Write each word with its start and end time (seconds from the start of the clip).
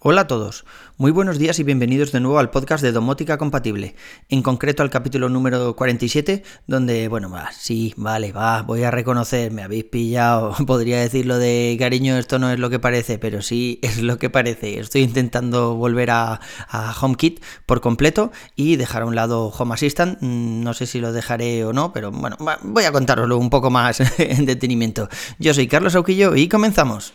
Hola 0.00 0.20
a 0.20 0.26
todos, 0.28 0.64
muy 0.96 1.10
buenos 1.10 1.40
días 1.40 1.58
y 1.58 1.64
bienvenidos 1.64 2.12
de 2.12 2.20
nuevo 2.20 2.38
al 2.38 2.50
podcast 2.50 2.84
de 2.84 2.92
Domótica 2.92 3.36
Compatible, 3.36 3.96
en 4.28 4.42
concreto 4.42 4.84
al 4.84 4.90
capítulo 4.90 5.28
número 5.28 5.74
47, 5.74 6.44
donde, 6.68 7.08
bueno, 7.08 7.28
va, 7.28 7.50
sí, 7.50 7.94
vale, 7.96 8.30
va, 8.30 8.62
voy 8.62 8.84
a 8.84 8.92
reconocer, 8.92 9.50
me 9.50 9.64
habéis 9.64 9.82
pillado, 9.82 10.54
podría 10.68 11.00
decirlo 11.00 11.36
de 11.38 11.74
cariño, 11.80 12.16
esto 12.16 12.38
no 12.38 12.48
es 12.52 12.60
lo 12.60 12.70
que 12.70 12.78
parece, 12.78 13.18
pero 13.18 13.42
sí 13.42 13.80
es 13.82 14.00
lo 14.00 14.18
que 14.18 14.30
parece. 14.30 14.78
Estoy 14.78 15.02
intentando 15.02 15.74
volver 15.74 16.12
a, 16.12 16.38
HomeKit 17.00 17.42
por 17.66 17.80
completo 17.80 18.30
y 18.54 18.76
dejar 18.76 19.02
a 19.02 19.06
un 19.06 19.16
lado 19.16 19.48
Home 19.48 19.74
Assistant, 19.74 20.18
mm, 20.20 20.62
no 20.62 20.74
sé 20.74 20.86
si 20.86 21.00
lo 21.00 21.12
dejaré 21.12 21.64
o 21.64 21.72
no, 21.72 21.92
pero 21.92 22.12
bueno, 22.12 22.36
voy 22.62 22.84
a 22.84 22.92
contároslo 22.92 23.36
un 23.36 23.50
poco 23.50 23.68
más 23.70 24.00
en 24.20 24.46
detenimiento. 24.46 25.08
Yo 25.40 25.52
soy 25.54 25.66
Carlos 25.66 25.96
Auquillo 25.96 26.36
y 26.36 26.48
comenzamos. 26.48 27.14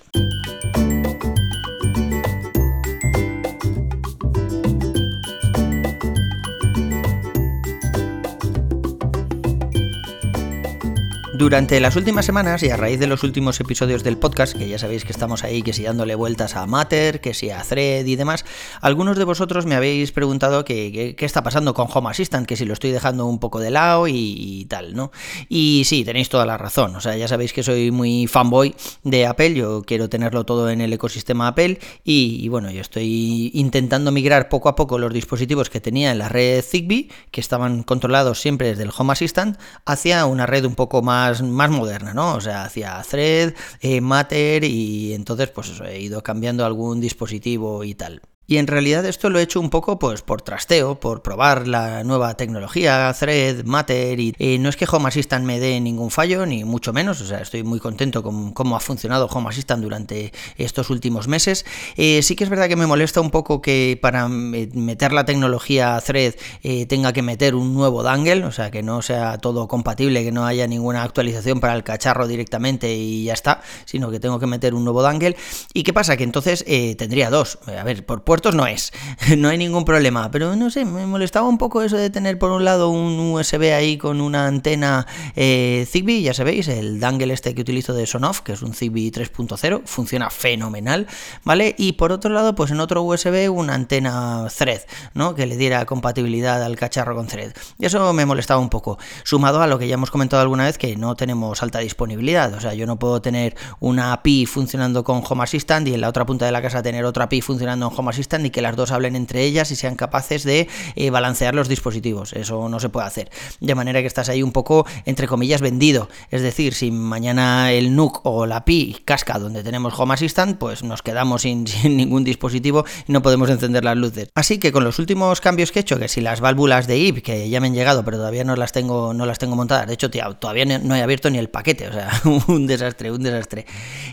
Durante 11.43 11.81
las 11.81 11.97
últimas 11.97 12.25
semanas 12.25 12.63
y 12.63 12.69
a 12.69 12.77
raíz 12.77 13.01
de 13.01 13.05
los 13.05 13.21
últimos 13.21 13.59
episodios 13.59 14.01
del 14.01 14.17
podcast, 14.17 14.55
que 14.57 14.69
ya 14.69 14.79
sabéis 14.79 15.03
que 15.03 15.11
estamos 15.11 15.43
ahí, 15.43 15.61
que 15.61 15.73
si 15.73 15.83
dándole 15.83 16.15
vueltas 16.15 16.55
a 16.55 16.65
Matter, 16.67 17.19
que 17.19 17.33
si 17.33 17.49
a 17.49 17.61
Thread 17.61 18.05
y 18.05 18.15
demás, 18.15 18.45
algunos 18.79 19.17
de 19.17 19.25
vosotros 19.25 19.65
me 19.65 19.75
habéis 19.75 20.13
preguntado 20.13 20.63
qué 20.63 21.17
está 21.19 21.43
pasando 21.43 21.73
con 21.73 21.87
Home 21.93 22.11
Assistant, 22.11 22.47
que 22.47 22.55
si 22.55 22.63
lo 22.63 22.71
estoy 22.71 22.91
dejando 22.91 23.25
un 23.25 23.39
poco 23.39 23.59
de 23.59 23.71
lado 23.71 24.07
y, 24.07 24.65
tal, 24.69 24.95
¿no? 24.95 25.11
Y 25.49 25.81
sí, 25.83 26.05
tenéis 26.05 26.29
toda 26.29 26.45
la 26.45 26.57
razón, 26.57 26.95
o 26.95 27.01
sea, 27.01 27.17
ya 27.17 27.27
sabéis 27.27 27.51
que 27.51 27.61
soy 27.61 27.91
muy 27.91 28.25
fanboy 28.27 28.73
de 29.03 29.27
Apple, 29.27 29.53
yo 29.53 29.83
quiero 29.85 30.07
tenerlo 30.07 30.45
todo 30.45 30.69
en 30.69 30.79
el 30.79 30.93
ecosistema 30.93 31.49
Apple 31.49 31.77
y, 32.05 32.47
bueno, 32.47 32.71
yo 32.71 32.79
estoy 32.79 33.51
intentando 33.53 34.13
migrar 34.13 34.47
poco 34.47 34.69
a 34.69 34.77
poco 34.77 34.97
los 34.97 35.11
dispositivos 35.11 35.69
que 35.69 35.81
tenía 35.81 36.13
en 36.13 36.19
la 36.19 36.29
red 36.29 36.63
Zigbee, 36.63 37.09
que 37.31 37.41
estaban 37.41 37.83
controlados 37.83 38.39
siempre 38.39 38.69
desde 38.69 38.83
el 38.83 38.91
Home 38.97 39.11
Assistant, 39.11 39.59
hacia 39.85 40.25
una 40.25 40.45
red 40.45 40.63
un 40.63 40.75
poco 40.75 41.01
más 41.01 41.32
más, 41.41 41.69
moderna, 41.69 42.13
¿no? 42.13 42.35
O 42.35 42.41
sea, 42.41 42.65
hacia 42.65 43.01
Thread, 43.01 43.53
eh, 43.81 44.01
Matter 44.01 44.63
y 44.63 45.13
entonces 45.13 45.49
pues 45.49 45.69
eso, 45.69 45.85
he 45.85 45.99
ido 46.01 46.21
cambiando 46.21 46.65
algún 46.65 47.01
dispositivo 47.01 47.83
y 47.83 47.95
tal. 47.95 48.21
Y 48.45 48.57
en 48.57 48.67
realidad 48.67 49.05
esto 49.05 49.29
lo 49.29 49.39
he 49.39 49.41
hecho 49.41 49.61
un 49.61 49.69
poco 49.69 49.97
pues 49.97 50.21
por 50.21 50.41
trasteo, 50.41 50.99
por 50.99 51.21
probar 51.21 51.65
la 51.65 52.03
nueva 52.03 52.35
tecnología, 52.35 53.15
Thread, 53.17 53.63
Matter 53.63 54.19
y 54.19 54.33
no 54.59 54.67
es 54.67 54.75
que 54.75 54.85
Home 54.91 55.07
Assistant 55.07 55.45
me 55.45 55.61
dé 55.61 55.79
ningún 55.79 56.11
fallo, 56.11 56.45
ni 56.45 56.65
mucho 56.65 56.91
menos, 56.91 57.21
o 57.21 57.25
sea, 57.25 57.39
estoy 57.39 57.63
muy 57.63 57.79
contento 57.79 58.21
con 58.21 58.51
cómo 58.51 58.75
ha 58.75 58.81
funcionado 58.81 59.27
Home 59.27 59.49
Assistant 59.49 59.81
durante 59.81 60.33
estos 60.57 60.89
últimos 60.89 61.27
meses. 61.29 61.65
Eh, 61.95 62.21
sí 62.21 62.35
que 62.35 62.43
es 62.43 62.49
verdad 62.49 62.67
que 62.67 62.75
me 62.75 62.85
molesta 62.85 63.21
un 63.21 63.31
poco 63.31 63.61
que 63.61 63.97
para 64.01 64.27
meter 64.27 65.13
la 65.13 65.23
tecnología 65.23 65.99
Thread 66.05 66.33
eh, 66.63 66.85
tenga 66.85 67.13
que 67.13 67.21
meter 67.21 67.55
un 67.55 67.73
nuevo 67.73 68.03
dangle, 68.03 68.43
o 68.43 68.51
sea, 68.51 68.71
que 68.71 68.83
no 68.83 69.01
sea 69.01 69.37
todo 69.37 69.69
compatible, 69.69 70.23
que 70.23 70.33
no 70.33 70.45
haya 70.45 70.67
ninguna 70.67 71.03
actualización 71.03 71.61
para 71.61 71.75
el 71.75 71.83
cacharro 71.83 72.27
directamente 72.27 72.93
y 72.93 73.23
ya 73.23 73.33
está, 73.33 73.61
sino 73.85 74.11
que 74.11 74.19
tengo 74.19 74.37
que 74.37 74.47
meter 74.47 74.73
un 74.73 74.83
nuevo 74.83 75.01
dangle. 75.01 75.37
¿Y 75.73 75.83
qué 75.83 75.93
pasa? 75.93 76.17
Que 76.17 76.25
entonces 76.25 76.65
eh, 76.67 76.95
tendría 76.95 77.29
dos. 77.29 77.59
A 77.67 77.83
ver, 77.83 78.05
por 78.05 78.23
no 78.51 78.65
es, 78.65 78.91
no 79.37 79.49
hay 79.49 79.57
ningún 79.57 79.85
problema, 79.85 80.31
pero 80.31 80.55
no 80.55 80.69
sé, 80.69 80.85
me 80.85 81.05
molestaba 81.05 81.47
un 81.47 81.57
poco 81.57 81.81
eso 81.81 81.97
de 81.97 82.09
tener 82.09 82.39
por 82.39 82.51
un 82.51 82.65
lado 82.65 82.89
un 82.89 83.19
USB 83.19 83.73
ahí 83.73 83.97
con 83.97 84.21
una 84.21 84.47
antena 84.47 85.05
eh, 85.35 85.87
Zigbee, 85.89 86.23
ya 86.23 86.33
sabéis, 86.33 86.67
el 86.67 86.99
dangle 86.99 87.33
este 87.33 87.53
que 87.53 87.61
utilizo 87.61 87.93
de 87.93 88.07
Sonoff, 88.07 88.41
que 88.41 88.53
es 88.53 88.61
un 88.61 88.73
Zigbee 88.73 89.11
3.0, 89.11 89.81
funciona 89.85 90.29
fenomenal, 90.29 91.07
¿vale? 91.43 91.75
Y 91.77 91.93
por 91.93 92.11
otro 92.11 92.31
lado, 92.31 92.55
pues 92.55 92.71
en 92.71 92.79
otro 92.79 93.03
USB 93.03 93.49
una 93.51 93.75
antena 93.75 94.47
Thread, 94.55 94.81
¿no? 95.13 95.35
Que 95.35 95.45
le 95.45 95.55
diera 95.55 95.85
compatibilidad 95.85 96.63
al 96.63 96.75
cacharro 96.75 97.15
con 97.15 97.27
Thread. 97.27 97.53
Y 97.79 97.85
eso 97.85 98.13
me 98.13 98.25
molestaba 98.25 98.59
un 98.59 98.69
poco, 98.69 98.97
sumado 99.23 99.61
a 99.61 99.67
lo 99.67 99.77
que 99.77 99.87
ya 99.87 99.93
hemos 99.93 100.11
comentado 100.11 100.41
alguna 100.41 100.65
vez, 100.65 100.77
que 100.77 100.95
no 100.95 101.15
tenemos 101.15 101.61
alta 101.61 101.79
disponibilidad, 101.79 102.53
o 102.53 102.59
sea, 102.59 102.73
yo 102.73 102.87
no 102.87 102.97
puedo 102.97 103.21
tener 103.21 103.55
una 103.79 104.13
API 104.13 104.47
funcionando 104.47 105.03
con 105.03 105.21
Home 105.27 105.43
Assistant 105.43 105.87
y 105.87 105.93
en 105.93 106.01
la 106.01 106.09
otra 106.09 106.25
punta 106.25 106.45
de 106.45 106.51
la 106.51 106.61
casa 106.61 106.81
tener 106.81 107.05
otra 107.05 107.25
API 107.25 107.41
funcionando 107.41 107.87
en 107.87 107.93
Home 107.97 108.09
Assistant 108.09 108.22
y 108.43 108.49
que 108.49 108.61
las 108.61 108.75
dos 108.75 108.91
hablen 108.91 109.15
entre 109.15 109.43
ellas 109.43 109.71
y 109.71 109.75
sean 109.75 109.95
capaces 109.95 110.43
de 110.43 110.67
eh, 110.95 111.09
balancear 111.09 111.53
los 111.53 111.67
dispositivos. 111.67 112.33
Eso 112.33 112.69
no 112.69 112.79
se 112.79 112.89
puede 112.89 113.07
hacer. 113.07 113.29
De 113.59 113.75
manera 113.75 114.01
que 114.01 114.07
estás 114.07 114.29
ahí 114.29 114.41
un 114.41 114.51
poco, 114.51 114.85
entre 115.05 115.27
comillas, 115.27 115.61
vendido. 115.61 116.09
Es 116.31 116.41
decir, 116.41 116.73
si 116.73 116.91
mañana 116.91 117.71
el 117.71 117.95
NUC 117.95 118.21
o 118.23 118.45
la 118.45 118.65
PI 118.65 119.01
casca 119.05 119.39
donde 119.39 119.63
tenemos 119.63 119.93
Home 119.99 120.13
Assistant, 120.13 120.57
pues 120.57 120.83
nos 120.83 121.01
quedamos 121.01 121.41
sin, 121.43 121.65
ningún 121.83 122.23
dispositivo 122.23 122.85
y 123.07 123.11
no 123.11 123.21
podemos 123.21 123.49
encender 123.49 123.83
las 123.83 123.97
luces. 123.97 124.29
Así 124.35 124.57
que 124.57 124.71
con 124.71 124.83
los 124.83 124.99
últimos 124.99 125.41
cambios 125.41 125.71
que 125.71 125.79
he 125.79 125.81
hecho, 125.81 125.99
que 125.99 126.07
si 126.07 126.21
las 126.21 126.39
válvulas 126.39 126.87
de 126.87 126.97
IP, 126.97 127.21
que 127.21 127.49
ya 127.49 127.59
me 127.59 127.67
han 127.67 127.73
llegado, 127.73 128.03
pero 128.03 128.17
todavía 128.17 128.43
no 128.43 128.55
las 128.55 128.71
tengo, 128.71 129.13
no 129.13 129.25
las 129.25 129.37
tengo 129.37 129.55
montadas, 129.55 129.87
de 129.87 129.93
hecho 129.93 130.09
todavía 130.39 130.65
no 130.65 130.95
he 130.95 131.01
abierto 131.01 131.29
ni 131.29 131.37
el 131.37 131.49
paquete, 131.49 131.87
o 131.87 131.93
sea, 131.93 132.09
un 132.47 132.67
desastre, 132.67 133.11
un 133.11 133.21
desastre. 133.21 133.65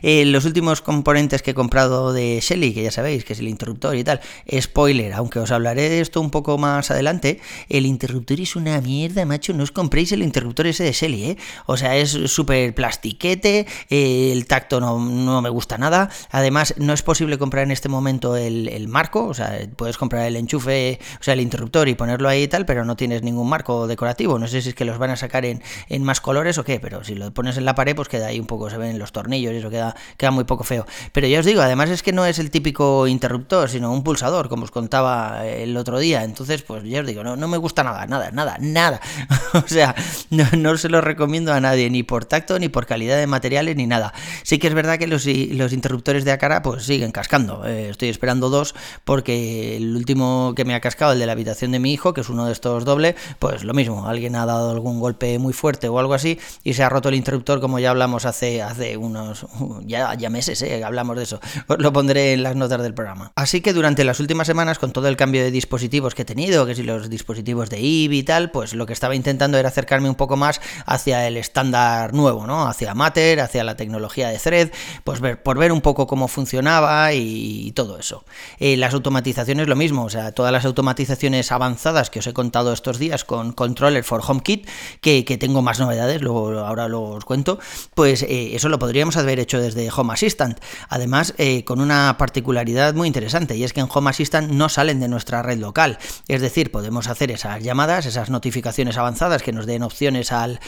Eh, 0.03 0.25
los 0.25 0.45
últimos 0.45 0.83
componentes 0.83 1.43
que 1.43 1.53
he 1.53 1.55
comprado 1.55 2.13
de 2.13 2.41
Shelly, 2.41 2.75
que 2.75 2.83
ya 2.83 2.91
sabéis, 2.91 3.25
que 3.25 3.35
es 3.35 3.39
el 3.41 3.49
interruptor 3.49 3.97
y 4.01 4.05
tal. 4.05 4.21
Spoiler, 4.61 5.13
aunque 5.13 5.39
os 5.39 5.51
hablaré 5.51 5.89
de 5.89 6.01
esto 6.01 6.21
un 6.21 6.31
poco 6.31 6.59
más 6.59 6.91
adelante, 6.91 7.41
el 7.69 7.87
interruptor 7.87 8.41
es 8.41 8.57
una 8.57 8.81
mierda, 8.81 9.25
macho. 9.25 9.53
No 9.53 9.63
os 9.63 9.73
compréis 9.73 10.13
el 10.13 10.23
interruptor 10.23 10.67
ese 10.67 10.85
de 10.85 10.93
Shelly, 10.93 11.25
¿eh? 11.25 11.37
O 11.67 11.77
sea, 11.77 11.97
es 11.97 12.11
súper 12.27 12.75
plastiquete, 12.75 13.67
el 13.89 14.47
tacto 14.47 14.81
no, 14.81 15.43
me 15.43 15.49
gusta 15.49 15.79
nada. 15.79 16.11
Además, 16.31 16.75
no 16.79 16.93
es 16.93 17.03
posible 17.03 17.39
comprar 17.39 17.65
en 17.65 17.71
este 17.71 17.89
momento 17.89 18.37
el, 18.37 18.89
marco, 18.89 19.27
o 19.27 19.35
sea, 19.35 19.59
puedes 19.77 19.99
comprar 19.99 20.27
el 20.27 20.37
enchufe, 20.37 20.99
o 21.21 21.23
sea, 21.23 21.35
el 21.35 21.41
interruptor 21.41 21.89
y 21.89 21.95
ponerlo 21.95 22.29
ahí 22.29 22.45
y 22.45 22.49
tal, 22.49 22.67
pero 22.67 22.85
no 22.85 22.97
tienes 22.97 23.23
ningún 23.23 23.49
marco 23.49 23.87
decorativo. 23.87 24.39
No 24.39 24.49
sé 24.49 24.63
si 24.63 24.71
es 24.71 24.75
que 24.75 24.85
los 24.85 24.99
van 24.99 25.11
a 25.11 25.17
sacar 25.17 25.45
en, 25.45 25.63
más 26.03 26.21
colores 26.21 26.59
o 26.59 26.65
qué, 26.65 26.81
pero 26.81 27.05
si 27.05 27.15
lo 27.15 27.33
pones 27.33 27.57
en 27.57 27.65
la 27.65 27.75
pared, 27.75 27.95
pues 27.95 28.09
queda 28.09 28.29
ahí 28.29 28.41
un 28.41 28.47
poco, 28.47 28.71
se 28.71 28.79
ven 28.79 28.99
los 28.99 29.13
tornillos 29.13 29.53
y 29.53 29.57
eso 29.57 29.71
queda, 29.71 29.95
queda 30.17 30.31
muy 30.31 30.45
poco 30.45 30.65
feo. 30.65 30.87
Pero 31.13 31.27
ya 31.27 31.41
os 31.41 31.47
digo, 31.47 31.61
además 31.61 31.91
es 31.91 32.03
que 32.03 32.13
no 32.13 32.25
es 32.27 32.39
el 32.39 32.51
típico 32.51 33.07
interruptor, 33.07 33.69
sino 33.69 33.90
un 33.93 34.03
pulsador, 34.03 34.49
como 34.49 34.65
os 34.65 34.71
contaba 34.71 35.47
el 35.47 35.77
otro 35.77 35.99
día. 35.99 36.25
Entonces, 36.25 36.63
pues 36.63 36.85
ya 36.85 37.01
os 37.01 37.07
digo, 37.07 37.25
no, 37.25 37.37
no 37.37 37.49
me 37.49 37.57
gusta 37.57 37.83
nada, 37.83 38.07
nada, 38.07 38.31
nada, 38.31 38.57
nada. 38.61 39.01
o 39.55 39.67
sea, 39.67 39.95
no, 40.31 40.77
se 40.77 40.89
lo 40.89 41.01
recomiendo 41.01 41.53
a 41.53 41.61
nadie, 41.61 41.91
ni 41.91 42.03
por 42.03 42.25
tacto, 42.25 42.59
ni 42.59 42.69
por 42.69 42.87
calidad 42.87 43.19
de 43.19 43.27
materiales, 43.27 43.77
ni 43.77 43.87
nada. 43.87 44.13
Sí 44.43 44.59
que 44.59 44.69
es 44.69 44.75
verdad 44.75 44.99
que 44.99 45.07
los, 45.07 45.27
los 45.27 45.73
interruptores 45.73 46.25
de 46.25 46.33
Acara, 46.33 46.63
pues 46.63 46.85
siguen 46.85 47.13
cascando. 47.13 47.67
Eh, 47.67 47.91
estoy 47.91 48.09
esperando 48.09 48.51
dos, 48.51 48.75
porque 49.05 49.77
el 49.77 49.97
último 49.97 50.55
que 50.57 50.65
me 50.65 50.75
ha 50.75 50.81
cascado, 50.81 51.13
el 51.13 51.19
de 51.19 51.27
la 51.27 51.33
habitación 51.33 51.73
de 51.73 51.79
mi 51.79 51.93
hijo, 51.93 52.15
que 52.15 52.21
es 52.21 52.29
uno 52.29 52.47
de 52.47 52.53
estos 52.53 52.85
doble, 52.85 53.17
pues 53.39 53.65
lo 53.65 53.75
mismo, 53.75 54.07
alguien 54.07 54.37
ha 54.37 54.47
dado 54.47 54.71
algún 54.71 55.01
golpe 55.01 55.39
muy 55.39 55.53
fuerte 55.53 55.89
o 55.89 55.99
algo 55.99 56.15
así, 56.15 56.39
y 56.65 56.75
se 56.75 56.83
ha 56.83 56.89
roto 56.89 57.09
el 57.09 57.15
interruptor, 57.15 57.61
como 57.61 57.79
ya 57.79 57.91
hablamos 57.91 58.25
hace, 58.25 58.63
hace 58.63 58.97
unos, 58.97 59.47
ya, 59.85 60.15
ya 60.15 60.31
meses, 60.31 60.63
eh, 60.63 60.85
hablamos 60.85 61.17
de 61.17 61.25
eso. 61.25 61.41
Os 61.67 61.79
lo 61.79 61.93
pondré 61.93 62.33
en 62.33 62.43
las 62.43 62.57
notas 62.57 62.83
del 62.83 62.95
programa. 62.95 63.33
Así 63.35 63.61
que 63.61 63.73
durante 63.81 64.05
las 64.05 64.21
últimas 64.21 64.47
semanas, 64.47 64.79
con 64.79 64.93
todo 64.93 65.09
el 65.09 65.17
cambio 65.17 65.43
de 65.43 65.51
dispositivos 65.51 66.15
que 66.15 66.21
he 66.21 66.25
tenido, 66.27 66.67
que 66.67 66.75
si 66.75 66.83
los 66.83 67.09
dispositivos 67.09 67.71
de 67.71 67.81
IB 67.81 68.13
y 68.13 68.23
tal, 68.23 68.51
pues 68.51 68.75
lo 68.75 68.85
que 68.85 68.93
estaba 68.93 69.15
intentando 69.15 69.57
era 69.57 69.71
acercarme 69.71 70.11
un 70.11 70.17
poco 70.17 70.37
más 70.37 70.61
hacia 70.85 71.27
el 71.27 71.39
estándar 71.39 72.13
nuevo, 72.13 72.47
¿no? 72.47 72.67
Hacia 72.67 72.93
Matter, 72.93 73.41
hacia 73.41 73.65
la 73.65 73.77
tecnología 73.77 74.29
de 74.29 74.39
Thread, 74.39 74.71
pues 75.03 75.21
ver, 75.21 75.43
por 75.43 75.57
ver 75.57 75.73
un 75.73 75.81
poco 75.81 76.07
cómo 76.07 76.29
funcionaba 76.29 77.15
y, 77.15 77.73
todo 77.75 77.99
eso. 77.99 78.27
Eh, 78.59 78.77
las 78.77 78.93
automatizaciones 78.93 79.67
lo 79.67 79.77
mismo, 79.77 80.05
o 80.05 80.11
sea, 80.11 80.33
todas 80.33 80.53
las 80.53 80.67
automatizaciones 80.67 81.51
avanzadas 81.51 82.11
que 82.11 82.19
os 82.19 82.27
he 82.27 82.35
contado 82.35 82.75
estos 82.75 82.99
días 82.99 83.25
con 83.25 83.53
Controller 83.53 84.05
for 84.05 84.21
HomeKit, 84.23 84.69
que, 85.01 85.25
que 85.25 85.39
tengo 85.39 85.63
más 85.63 85.81
novedades, 85.81 86.21
luego, 86.21 86.59
ahora 86.59 86.87
lo 86.89 87.03
os 87.05 87.25
cuento, 87.25 87.59
pues 87.95 88.23
eh, 88.25 88.55
eso 88.55 88.69
lo 88.69 88.79
podríamos 88.79 89.17
haber 89.17 89.41
hecho 89.41 89.59
desde 89.59 89.91
Home 89.91 90.13
Assistant. 90.13 90.61
Además, 90.91 91.33
eh, 91.39 91.65
con 91.65 91.81
una 91.81 92.17
particularidad 92.19 92.93
muy 92.93 93.07
interesante, 93.07 93.57
y 93.57 93.65
es 93.65 93.70
que 93.73 93.81
en 93.81 93.89
Home 93.93 94.11
Assistant 94.11 94.51
no 94.51 94.69
salen 94.69 95.01
de 95.01 95.09
nuestra 95.09 95.43
red 95.43 95.59
local. 95.59 95.99
Es 96.29 96.41
decir, 96.41 96.71
podemos 96.71 97.09
hacer 97.09 97.31
esas 97.31 97.63
llamadas, 97.63 98.07
esas 98.07 98.31
notificaciones 98.31 98.97
avanzadas 98.97 99.43
que 99.43 99.53
nos 99.53 99.67
den 99.67 99.83
opciones 99.83 100.33
al, 100.33 100.61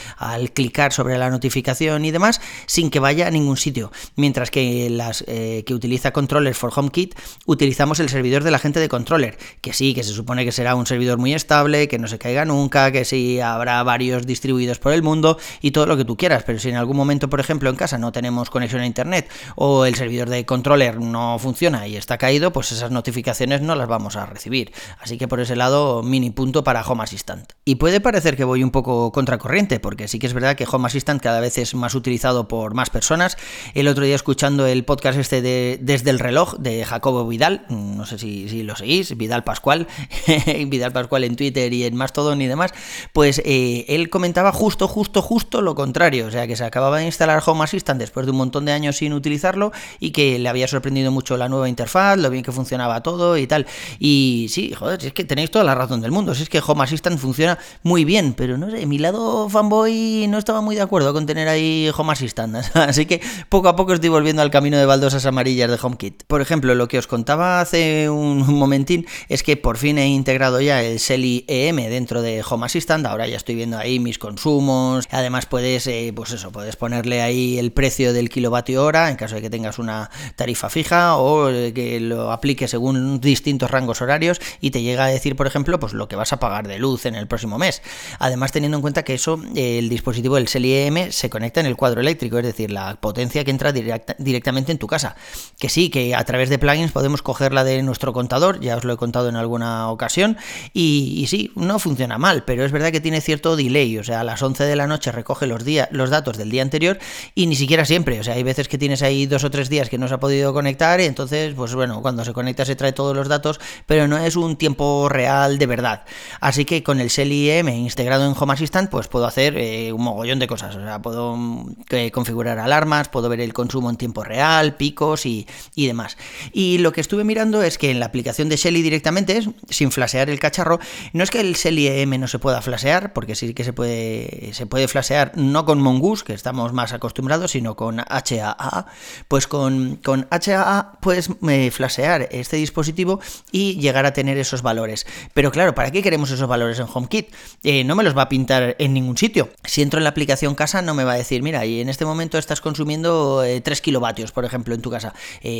clicar 0.53 0.93
sobre 0.93 1.17
la 1.17 1.29
notificación 1.29 2.05
y 2.05 2.11
demás, 2.11 2.41
sin 2.65 2.89
que 2.89 2.99
vaya 2.99 3.27
a 3.27 3.31
ningún 3.31 3.57
sitio. 3.57 3.91
Mientras 4.15 4.51
que 4.51 4.89
las 4.89 5.23
eh, 5.27 5.63
que 5.65 5.73
utiliza 5.73 6.11
Controller 6.11 6.55
for 6.55 6.71
HomeKit, 6.75 7.15
utilizamos 7.45 7.99
el 7.99 8.09
servidor 8.09 8.43
de 8.43 8.51
la 8.51 8.59
gente 8.59 8.79
de 8.79 8.89
Controller, 8.89 9.37
que 9.61 9.73
sí, 9.73 9.93
que 9.93 10.03
se 10.03 10.13
supone 10.13 10.45
que 10.45 10.51
será 10.51 10.75
un 10.75 10.85
servidor 10.85 11.17
muy 11.17 11.33
estable, 11.33 11.87
que 11.87 11.99
no 11.99 12.07
se 12.07 12.17
caiga 12.17 12.45
nunca, 12.45 12.91
que 12.91 13.05
sí 13.05 13.39
habrá 13.39 13.81
varios 13.83 14.25
distribuidos 14.25 14.79
por 14.79 14.93
el 14.93 15.03
mundo 15.03 15.37
y 15.61 15.71
todo 15.71 15.85
lo 15.85 15.97
que 15.97 16.05
tú 16.05 16.17
quieras. 16.17 16.43
Pero 16.43 16.59
si 16.59 16.69
en 16.69 16.75
algún 16.75 16.97
momento, 16.97 17.29
por 17.29 17.39
ejemplo, 17.39 17.69
en 17.69 17.75
casa 17.75 17.97
no 17.97 18.11
tenemos 18.11 18.49
conexión 18.49 18.81
a 18.81 18.85
internet 18.85 19.29
o 19.55 19.85
el 19.85 19.95
servidor 19.95 20.29
de 20.29 20.45
Controller 20.45 20.99
no 20.99 21.37
funciona 21.39 21.87
y 21.87 21.95
está 21.95 22.17
caído, 22.17 22.51
pues 22.53 22.71
esas 22.71 22.91
notificaciones 22.93 23.61
no 23.61 23.75
las 23.75 23.87
vamos 23.87 24.15
a 24.15 24.25
recibir. 24.25 24.71
Así 24.99 25.17
que 25.17 25.27
por 25.27 25.39
ese 25.39 25.55
lado, 25.55 26.03
mini 26.03 26.29
punto 26.29 26.63
para 26.63 26.81
Home 26.81 27.03
Assistant. 27.03 27.51
Y 27.65 27.75
puede 27.75 27.99
parecer 28.01 28.35
que 28.37 28.43
voy 28.43 28.63
un 28.63 28.71
poco 28.71 29.11
contracorriente, 29.11 29.79
porque 29.79 30.07
sí 30.07 30.19
que 30.19 30.27
es 30.27 30.33
verdad 30.33 30.55
que 30.55 30.67
Home 30.69 30.87
Assistant 30.87 31.21
cada 31.21 31.39
vez 31.39 31.57
es 31.57 31.75
más 31.75 31.95
utilizado 31.95 32.47
por 32.47 32.73
más 32.73 32.89
personas. 32.89 33.37
El 33.73 33.87
otro 33.87 34.03
día 34.05 34.15
escuchando 34.15 34.65
el 34.67 34.83
podcast 34.85 35.17
este 35.17 35.41
de 35.41 35.79
Desde 35.81 36.09
el 36.09 36.19
reloj 36.19 36.55
de 36.57 36.85
Jacobo 36.85 37.27
Vidal, 37.27 37.65
no 37.69 38.05
sé 38.05 38.17
si, 38.17 38.63
lo 38.63 38.75
seguís, 38.75 39.15
Vidal 39.17 39.43
Pascual, 39.43 39.87
Vidal 40.67 40.91
Pascual 40.91 41.23
en 41.23 41.35
Twitter 41.35 41.73
y 41.73 41.85
en 41.85 41.95
Mastodon 41.95 42.41
y 42.41 42.47
demás, 42.47 42.73
pues 43.13 43.41
eh, 43.45 43.85
él 43.87 44.09
comentaba 44.09 44.51
justo, 44.51 44.87
justo, 44.87 45.21
justo 45.21 45.61
lo 45.61 45.75
contrario, 45.75 46.27
o 46.27 46.31
sea 46.31 46.47
que 46.47 46.55
se 46.55 46.63
acababa 46.63 46.99
de 46.99 47.05
instalar 47.05 47.41
Home 47.45 47.63
Assistant 47.63 47.99
después 47.99 48.25
de 48.25 48.31
un 48.31 48.37
montón 48.37 48.65
de 48.65 48.71
años 48.71 48.97
sin 48.97 49.13
utilizarlo 49.13 49.71
y 49.99 50.11
que 50.11 50.39
le 50.39 50.49
había 50.49 50.67
sorprendido 50.67 51.11
mucho 51.11 51.37
la 51.37 51.49
nueva 51.49 51.69
interfaz, 51.69 52.17
lo 52.17 52.29
bien 52.29 52.43
que 52.43 52.51
funcionaba 52.51 52.82
todo 53.03 53.37
y 53.37 53.47
tal. 53.47 53.65
Y 53.99 54.47
sí, 54.49 54.73
joder, 54.73 55.01
si 55.01 55.07
es 55.07 55.13
que 55.13 55.23
tenéis 55.23 55.51
toda 55.51 55.63
la 55.63 55.75
razón 55.75 56.01
del 56.01 56.11
mundo, 56.11 56.35
si 56.35 56.43
es 56.43 56.49
que 56.49 56.61
Home 56.65 56.83
Assistant 56.83 57.19
funciona 57.19 57.57
muy 57.83 58.05
bien, 58.05 58.33
pero 58.33 58.57
no 58.57 58.69
sé, 58.69 58.85
mi 58.85 58.97
lado 58.97 59.49
fanboy 59.49 60.27
no 60.27 60.37
estaba 60.37 60.61
muy 60.61 60.75
de 60.75 60.81
acuerdo 60.81 61.13
con 61.13 61.25
tener 61.25 61.47
ahí 61.47 61.89
Home 61.95 62.13
Assistant, 62.13 62.55
así 62.75 63.05
que 63.05 63.21
poco 63.49 63.69
a 63.69 63.75
poco 63.75 63.93
estoy 63.93 64.09
volviendo 64.09 64.41
al 64.41 64.51
camino 64.51 64.77
de 64.77 64.85
baldosas 64.85 65.25
amarillas 65.25 65.69
de 65.69 65.79
HomeKit. 65.81 66.23
Por 66.23 66.41
ejemplo, 66.41 66.75
lo 66.75 66.87
que 66.87 66.97
os 66.97 67.07
contaba 67.07 67.61
hace 67.61 68.09
un 68.09 68.45
momentín 68.53 69.05
es 69.29 69.43
que 69.43 69.57
por 69.57 69.77
fin 69.77 69.97
he 69.97 70.07
integrado 70.07 70.61
ya 70.61 70.81
el 70.81 70.99
Selly 70.99 71.45
EM 71.47 71.77
dentro 71.77 72.21
de 72.21 72.43
Home 72.47 72.65
Assistant, 72.65 73.05
ahora 73.05 73.27
ya 73.27 73.37
estoy 73.37 73.55
viendo 73.55 73.77
ahí 73.77 73.99
mis 73.99 74.19
consumos, 74.19 75.07
además 75.11 75.45
puedes, 75.45 75.87
eh, 75.87 76.11
pues 76.15 76.31
eso, 76.31 76.51
puedes 76.51 76.75
ponerle 76.75 77.21
ahí 77.21 77.57
el 77.57 77.71
precio 77.71 78.13
del 78.13 78.29
kilovatio 78.29 78.83
hora 78.83 79.09
en 79.09 79.15
caso 79.15 79.35
de 79.35 79.41
que 79.41 79.49
tengas 79.49 79.79
una 79.79 80.09
tarifa 80.35 80.69
fija 80.69 81.17
o 81.17 81.47
que 81.73 81.99
lo 81.99 82.31
aplique 82.31 82.67
según 82.73 83.21
distintos 83.21 83.69
rangos 83.69 84.01
horarios 84.01 84.41
y 84.59 84.71
te 84.71 84.81
llega 84.81 85.05
a 85.05 85.07
decir, 85.07 85.35
por 85.35 85.45
ejemplo, 85.45 85.79
pues 85.79 85.93
lo 85.93 86.07
que 86.07 86.15
vas 86.15 86.33
a 86.33 86.39
pagar 86.39 86.67
de 86.67 86.79
luz 86.79 87.05
en 87.05 87.13
el 87.13 87.27
próximo 87.27 87.59
mes. 87.59 87.83
Además, 88.17 88.51
teniendo 88.51 88.77
en 88.77 88.81
cuenta 88.81 89.03
que 89.03 89.13
eso, 89.13 89.39
el 89.55 89.89
dispositivo 89.89 90.37
del 90.37 90.47
Selly 90.47 90.73
EM 90.73 91.11
se 91.11 91.29
conecta 91.29 91.59
en 91.59 91.67
el 91.67 91.75
cuadro 91.75 92.01
eléctrico, 92.01 92.39
es 92.39 92.45
decir, 92.45 92.71
la 92.71 92.95
potencia 92.95 93.43
que 93.43 93.51
entra 93.51 93.71
directamente 93.71 94.71
en 94.71 94.79
tu 94.79 94.87
casa. 94.87 95.15
Que 95.59 95.69
sí, 95.69 95.91
que 95.91 96.15
a 96.15 96.23
través 96.23 96.49
de 96.49 96.57
plugins 96.57 96.91
podemos 96.91 97.21
cogerla 97.21 97.63
de 97.63 97.83
nuestro 97.83 98.11
contador, 98.11 98.59
ya 98.59 98.75
os 98.75 98.85
lo 98.85 98.93
he 98.93 98.97
contado 98.97 99.29
en 99.29 99.35
alguna 99.35 99.91
ocasión, 99.91 100.37
y, 100.73 101.25
sí, 101.27 101.51
no 101.55 101.77
funciona 101.77 102.17
mal, 102.17 102.43
pero 102.43 102.65
es 102.65 102.71
verdad 102.71 102.91
que 102.91 103.01
tiene 103.01 103.21
cierto 103.21 103.55
delay, 103.55 103.99
o 103.99 104.03
sea, 104.03 104.21
a 104.21 104.23
las 104.23 104.41
11 104.41 104.63
de 104.63 104.75
la 104.75 104.87
noche 104.87 105.11
recoge 105.11 105.45
los, 105.45 105.63
días, 105.63 105.89
los 105.91 106.09
datos 106.09 106.37
del 106.37 106.49
día 106.49 106.63
anterior 106.63 106.97
y 107.35 107.45
ni 107.45 107.55
siquiera 107.55 107.85
siempre, 107.85 108.19
o 108.19 108.23
sea, 108.23 108.33
hay 108.33 108.41
veces 108.41 108.67
que 108.67 108.79
tienes 108.79 109.03
ahí 109.03 109.27
dos 109.27 109.43
o 109.43 109.51
tres 109.51 109.69
días 109.69 109.89
que 109.89 109.99
no 109.99 110.07
se 110.07 110.15
ha 110.15 110.19
podido 110.19 110.53
conectar 110.53 110.99
y 111.01 111.05
entonces, 111.05 111.53
pues 111.53 111.75
bueno, 111.75 112.01
cuando 112.01 112.25
se 112.25 112.33
conecta 112.33 112.52
se 112.65 112.75
trae 112.75 112.93
todos 112.93 113.15
los 113.15 113.27
datos, 113.27 113.59
pero 113.85 114.07
no 114.07 114.17
es 114.17 114.35
un 114.35 114.55
tiempo 114.55 115.09
real 115.09 115.57
de 115.57 115.65
verdad. 115.65 116.03
Así 116.39 116.65
que 116.65 116.83
con 116.83 116.99
el 116.99 117.09
SELIM 117.09 117.69
integrado 117.69 118.25
en 118.25 118.35
Home 118.37 118.53
Assistant, 118.53 118.89
pues 118.89 119.07
puedo 119.07 119.25
hacer 119.25 119.57
eh, 119.57 119.91
un 119.91 120.03
mogollón 120.03 120.39
de 120.39 120.47
cosas, 120.47 120.75
o 120.75 120.81
sea, 120.81 121.01
puedo 121.01 121.35
mm, 121.35 121.75
configurar 122.11 122.59
alarmas, 122.59 123.09
puedo 123.09 123.29
ver 123.29 123.41
el 123.41 123.53
consumo 123.53 123.89
en 123.89 123.97
tiempo 123.97 124.23
real, 124.23 124.75
picos 124.75 125.25
y, 125.25 125.47
y 125.75 125.87
demás. 125.87 126.17
Y 126.51 126.77
lo 126.79 126.91
que 126.91 127.01
estuve 127.01 127.23
mirando 127.23 127.63
es 127.63 127.77
que 127.77 127.91
en 127.91 127.99
la 127.99 128.05
aplicación 128.07 128.49
de 128.49 128.57
Shelly 128.57 128.81
directamente, 128.81 129.41
sin 129.69 129.91
flashear 129.91 130.29
el 130.29 130.39
cacharro, 130.39 130.79
no 131.13 131.23
es 131.23 131.31
que 131.31 131.39
el 131.39 131.53
Shelly 131.55 131.87
EM 131.87 132.19
no 132.19 132.27
se 132.27 132.39
pueda 132.39 132.61
flashear, 132.61 133.13
porque 133.13 133.35
sí 133.35 133.53
que 133.53 133.63
se 133.63 133.73
puede, 133.73 134.51
se 134.53 134.65
puede 134.65 134.87
flashear 134.87 135.31
no 135.35 135.65
con 135.65 135.81
Mongoose, 135.81 136.23
que 136.23 136.33
estamos 136.33 136.73
más 136.73 136.93
acostumbrados, 136.93 137.51
sino 137.51 137.75
con 137.75 137.99
HAA. 137.99 138.85
Pues 139.27 139.47
con, 139.47 139.97
con 139.97 140.27
HAA 140.29 140.99
puedes 141.01 141.29
eh, 141.49 141.71
flashear 141.71 142.29
este 142.43 142.57
dispositivo 142.57 143.19
y 143.51 143.79
llegar 143.79 144.05
a 144.05 144.13
tener 144.13 144.37
esos 144.37 144.61
valores. 144.61 145.07
Pero 145.33 145.51
claro, 145.51 145.73
¿para 145.73 145.91
qué 145.91 146.03
queremos 146.03 146.29
esos 146.31 146.47
valores 146.47 146.79
en 146.79 146.85
HomeKit? 146.93 147.33
Eh, 147.63 147.83
no 147.83 147.95
me 147.95 148.03
los 148.03 148.15
va 148.15 148.23
a 148.23 148.29
pintar 148.29 148.75
en 148.77 148.93
ningún 148.93 149.17
sitio. 149.17 149.49
Si 149.63 149.81
entro 149.81 149.99
en 149.99 150.03
la 150.03 150.11
aplicación 150.11 150.55
casa, 150.55 150.81
no 150.81 150.93
me 150.93 151.03
va 151.03 151.13
a 151.13 151.17
decir, 151.17 151.41
mira, 151.41 151.65
y 151.65 151.81
en 151.81 151.89
este 151.89 152.05
momento 152.05 152.37
estás 152.37 152.61
consumiendo 152.61 153.41
3 153.41 153.65
eh, 153.65 153.81
kilovatios, 153.81 154.31
por 154.31 154.45
ejemplo, 154.45 154.75
en 154.75 154.81
tu 154.81 154.91
casa. 154.91 155.13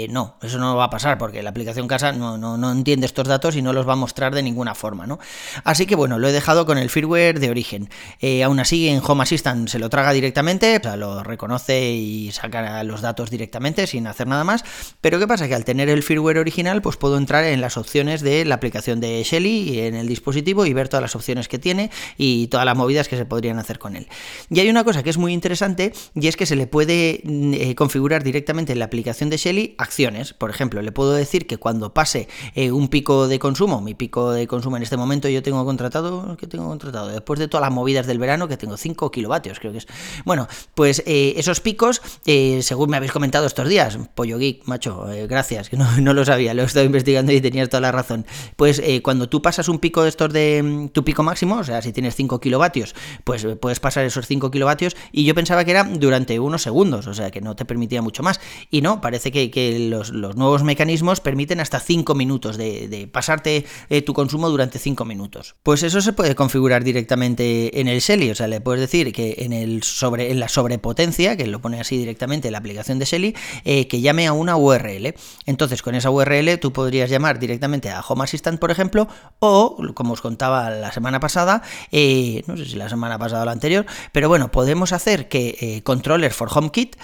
no, 0.10 0.36
eso 0.42 0.60
no 0.60 0.76
va 0.76 0.86
a 0.86 0.90
pasar, 0.90 1.18
porque 1.18 1.42
la 1.42 1.50
aplicación 1.50 1.88
casa 1.88 2.12
no, 2.12 2.38
no, 2.38 2.58
no 2.58 2.72
entiende 2.72 3.06
estos 3.06 3.28
datos 3.28 3.56
y 3.56 3.62
no 3.62 3.74
los 3.74 3.88
va 3.88 3.94
a 3.94 3.98
mostrar 3.98 4.36
de 4.36 4.44
ninguna 4.44 4.76
forma, 4.76 5.08
¿no? 5.08 5.20
Así 5.64 5.86
que 5.86 5.96
bueno, 5.96 6.20
lo 6.20 6.28
he 6.28 6.32
dejado 6.32 6.66
con 6.66 6.78
el 6.78 6.90
firmware 6.90 7.40
de 7.40 7.50
origen. 7.50 7.90
Eh, 8.20 8.44
aún 8.44 8.60
así, 8.60 8.90
en 8.90 9.02
Home 9.06 9.24
Assistant 9.24 9.70
se 9.70 9.80
lo 9.80 9.90
traga 9.90 10.12
directamente, 10.14 10.82
lo 10.98 11.24
reconoce 11.24 11.92
y 11.92 12.32
saca 12.32 12.84
los 12.84 13.02
datos 13.02 13.30
directamente 13.30 13.88
sin 13.88 14.08
hacer 14.08 14.28
nada 14.28 14.44
más. 14.44 14.64
Pero 15.02 15.20
¿qué 15.20 15.28
pasa? 15.28 15.48
Que 15.48 15.56
al 15.56 15.66
tener 15.66 15.90
el 15.90 16.04
firmware 16.04 16.40
original, 16.40 16.73
pues 16.82 16.98
puedo 16.98 17.18
entrar 17.18 17.44
en 17.44 17.62
las 17.62 17.78
opciones 17.78 18.22
de 18.22 18.46
la 18.46 18.56
aplicación 18.56 19.00
de 19.00 19.24
Shelly 19.24 19.80
en 19.80 19.96
el 19.96 20.08
dispositivo 20.08 20.66
y 20.66 20.74
ver 20.74 20.90
todas 20.90 21.02
las 21.02 21.16
opciones 21.16 21.48
que 21.48 21.60
tiene 21.60 21.92
y 22.18 22.48
todas 22.48 22.66
las 22.66 22.76
movidas 22.76 23.08
que 23.08 23.18
se 23.18 23.26
podrían 23.26 23.60
hacer 23.60 23.80
con 23.80 23.96
él. 23.96 24.08
Y 24.50 24.60
hay 24.60 24.70
una 24.70 24.84
cosa 24.84 25.04
que 25.04 25.10
es 25.10 25.18
muy 25.18 25.34
interesante 25.34 25.94
y 26.16 26.28
es 26.28 26.36
que 26.36 26.46
se 26.46 26.56
le 26.56 26.68
puede 26.68 27.22
mm, 27.24 27.54
eh, 27.54 27.76
configurar 27.76 28.24
directamente 28.24 28.74
en 28.74 28.80
la 28.80 28.86
aplicación 28.86 29.30
de 29.30 29.38
Shelly 29.38 29.76
acciones. 29.78 30.34
Por 30.34 30.50
ejemplo, 30.50 30.82
le 30.82 30.92
puedo 30.92 31.14
decir 31.14 31.48
que 31.48 31.58
cuando 31.58 31.94
pase 31.94 32.28
eh, 32.56 32.72
un 32.72 32.88
pico 32.88 33.28
de 33.28 33.40
consumo, 33.40 33.82
mi 33.82 33.94
pico 33.94 34.32
de 34.32 34.48
consumo 34.48 34.78
en 34.78 34.84
este 34.84 34.98
momento 34.98 35.30
yo 35.30 35.44
tengo 35.44 35.64
contratado, 35.66 36.38
¿qué 36.38 36.48
tengo 36.48 36.68
contratado? 36.68 37.08
Después 37.08 37.40
de 37.40 37.48
todas 37.48 37.66
las 37.66 37.74
movidas 37.74 38.08
del 38.08 38.20
verano, 38.20 38.48
que 38.48 38.58
tengo 38.58 38.78
5 38.78 39.12
kilovatios, 39.12 39.60
creo 39.60 39.72
que 39.72 39.80
es. 39.80 39.88
Bueno, 40.26 40.48
pues 40.76 41.04
eh, 41.06 41.34
esos 41.38 41.60
picos, 41.62 42.02
según 42.26 42.90
me 42.90 42.98
habéis 42.98 43.12
comentado 43.12 43.46
estos 43.46 43.68
días, 43.68 43.98
Pollo 44.16 44.38
Geek, 44.38 44.66
macho, 44.66 45.06
gracias, 45.28 45.70
que 45.70 45.78
no, 46.02 46.14
lo 46.14 46.26
sabía, 46.26 46.54
lo 46.54 46.63
estado 46.66 46.86
investigando 46.86 47.32
y 47.32 47.42
tenías 47.42 47.70
toda 47.70 47.82
la 47.82 47.92
razón. 47.92 48.26
Pues 48.56 48.82
cuando 49.02 49.30
tú 49.30 49.42
pasas 49.42 49.68
un 49.68 49.80
pico 49.80 50.04
de 50.04 50.10
estos 50.10 50.32
de 50.32 50.62
mm, 50.64 50.90
tu 50.90 51.04
pico 51.04 51.24
máximo, 51.24 51.58
o 51.58 51.64
sea, 51.64 51.82
si 51.82 51.92
tienes 51.92 52.16
5 52.16 52.40
kilovatios, 52.40 52.96
pues 53.24 53.46
puedes 53.60 53.80
pasar 53.80 54.06
esos 54.06 54.28
5 54.28 54.52
kilovatios 54.52 54.96
y 55.12 55.24
yo 55.24 55.36
pensaba 55.36 55.66
que 55.66 55.72
era 55.72 55.84
durante 55.84 56.40
unos 56.40 56.62
segundos, 56.62 57.08
o 57.08 57.14
sea, 57.14 57.32
que 57.32 57.42
no 57.42 57.56
te 57.56 57.66
permitía 57.66 58.02
mucho 58.02 58.24
más. 58.24 58.40
Y 58.70 58.82
no, 58.82 59.02
parece 59.02 59.32
que, 59.32 59.88
los, 59.90 60.12
nuevos 60.14 60.64
mecanismos 60.64 61.20
permiten 61.20 61.60
hasta 61.60 61.80
5 61.80 62.16
minutos 62.16 62.58
de, 62.58 63.10
pasarte 63.12 63.66
eh, 63.90 64.02
tu 64.02 64.14
consumo 64.14 64.50
durante 64.50 64.80
5 64.80 65.06
minutos. 65.06 65.56
Pues 65.64 65.84
eso 65.84 66.02
se 66.02 66.14
puede 66.14 66.36
configurar 66.36 66.84
directamente 66.84 67.80
en 67.80 67.88
el 67.88 68.00
Shelly, 68.00 68.32
o 68.32 68.36
sea, 68.36 68.48
le 68.48 68.62
puedes 68.62 68.82
decir 68.82 69.12
que 69.14 69.36
en, 69.40 69.54
el 69.54 69.84
sobre, 69.84 70.32
en 70.32 70.40
la 70.40 70.48
sobrepotencia, 70.48 71.38
que 71.38 71.48
lo 71.48 71.62
pone 71.62 71.80
así 71.80 71.98
directamente 71.98 72.48
en 72.48 72.54
la 72.54 72.58
aplicación 72.60 73.00
de 73.00 73.06
Shelly, 73.06 73.36
eh, 73.66 73.88
que 73.88 74.02
llame 74.02 74.28
a 74.28 74.34
una 74.34 74.58
URL. 74.58 75.14
Entonces, 75.46 75.82
con 75.82 75.96
esa 75.96 76.10
URL 76.10 76.53
tú 76.58 76.74
podrías 76.74 77.10
llamar 77.10 77.40
directamente 77.40 77.90
a 77.90 78.02
Home 78.02 78.24
Assistant, 78.24 78.60
por 78.60 78.72
ejemplo, 78.72 79.08
o, 79.40 79.78
como 79.94 80.14
os 80.14 80.22
contaba 80.22 80.70
la 80.70 80.92
semana 80.92 81.20
pasada, 81.20 81.62
eh, 81.92 82.44
no 82.48 82.58
sé 82.58 82.66
si 82.66 82.76
la 82.76 82.90
semana 82.90 83.18
pasada 83.18 83.44
o 83.44 83.46
la 83.46 83.52
anterior, 83.52 83.86
pero 84.12 84.30
bueno, 84.30 84.52
podemos 84.52 84.94
hacer 84.94 85.28
que 85.28 85.82
Controller 85.84 86.34
for 86.34 86.50
HomeKit, 86.54 86.96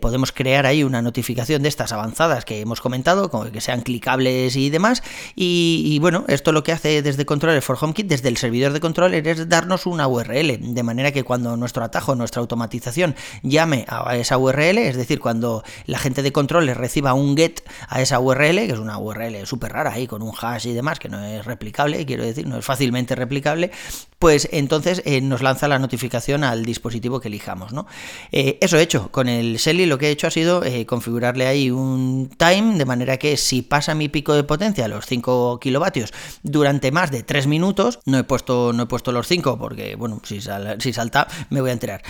podemos 0.00 0.32
crear 0.32 0.66
ahí 0.66 0.84
una 0.84 1.02
notificación 1.02 1.62
de 1.62 1.68
estas 1.68 1.92
avanzadas 1.92 2.44
que 2.44 2.60
hemos 2.60 2.80
comentado, 2.80 3.30
como 3.30 3.50
que 3.50 3.60
sean 3.60 3.80
clicables 3.82 4.56
y 4.56 4.70
demás. 4.70 5.02
Y, 5.34 5.98
bueno, 6.00 6.24
esto 6.28 6.52
lo 6.52 6.62
que 6.62 6.72
hace 6.72 7.02
desde 7.02 7.26
Controller 7.26 7.62
for 7.62 7.78
HomeKit, 7.80 8.06
desde 8.06 8.28
el 8.28 8.36
servidor 8.36 8.72
de 8.72 8.80
controller, 8.80 9.26
es 9.26 9.48
darnos 9.48 9.86
una 9.86 10.08
URL, 10.08 10.74
de 10.74 10.82
manera 10.82 11.12
que 11.12 11.24
cuando 11.24 11.56
nuestro 11.56 11.84
atajo, 11.84 12.14
nuestra 12.14 12.40
automatización 12.40 13.14
llame 13.42 13.84
a 13.88 14.16
esa 14.16 14.38
URL, 14.38 14.78
es 14.78 14.96
decir, 14.96 15.20
cuando 15.20 15.62
la 15.86 15.98
gente 15.98 16.22
de 16.22 16.32
controller 16.32 16.76
reciba 16.76 17.14
un 17.14 17.36
get 17.36 17.62
a 17.88 18.00
esa 18.00 18.20
URL, 18.20 18.56
que 18.66 18.72
es 18.72 18.78
una 18.78 18.97
URL 18.98 19.46
súper 19.46 19.72
rara 19.72 19.92
ahí, 19.92 20.06
con 20.06 20.22
un 20.22 20.32
hash 20.40 20.66
y 20.66 20.72
demás, 20.72 20.98
que 20.98 21.08
no 21.08 21.22
es 21.24 21.44
replicable, 21.44 22.04
quiero 22.06 22.24
decir, 22.24 22.46
no 22.46 22.58
es 22.58 22.64
fácilmente 22.64 23.14
replicable, 23.14 23.70
pues 24.18 24.48
entonces 24.50 25.02
eh, 25.04 25.20
nos 25.20 25.42
lanza 25.42 25.68
la 25.68 25.78
notificación 25.78 26.42
al 26.42 26.64
dispositivo 26.64 27.20
que 27.20 27.28
elijamos, 27.28 27.72
¿no? 27.72 27.86
Eh, 28.32 28.58
eso 28.60 28.76
he 28.76 28.82
hecho, 28.82 29.10
con 29.12 29.28
el 29.28 29.56
Shelly 29.58 29.86
lo 29.86 29.98
que 29.98 30.08
he 30.08 30.10
hecho 30.10 30.26
ha 30.26 30.30
sido 30.30 30.64
eh, 30.64 30.86
configurarle 30.86 31.46
ahí 31.46 31.70
un 31.70 32.28
time, 32.36 32.76
de 32.76 32.84
manera 32.84 33.16
que 33.16 33.36
si 33.36 33.62
pasa 33.62 33.94
mi 33.94 34.08
pico 34.08 34.34
de 34.34 34.42
potencia, 34.42 34.88
los 34.88 35.06
5 35.06 35.60
kilovatios, 35.60 36.12
durante 36.42 36.90
más 36.90 37.12
de 37.12 37.22
3 37.22 37.46
minutos, 37.46 38.00
no 38.06 38.18
he 38.18 38.24
puesto, 38.24 38.72
no 38.72 38.84
he 38.84 38.86
puesto 38.86 39.12
los 39.12 39.28
5 39.28 39.56
porque, 39.56 39.94
bueno, 39.94 40.20
si, 40.24 40.40
si 40.40 40.92
salta 40.92 41.28
me 41.50 41.60
voy 41.60 41.70
a 41.70 41.74
enterar. 41.74 42.02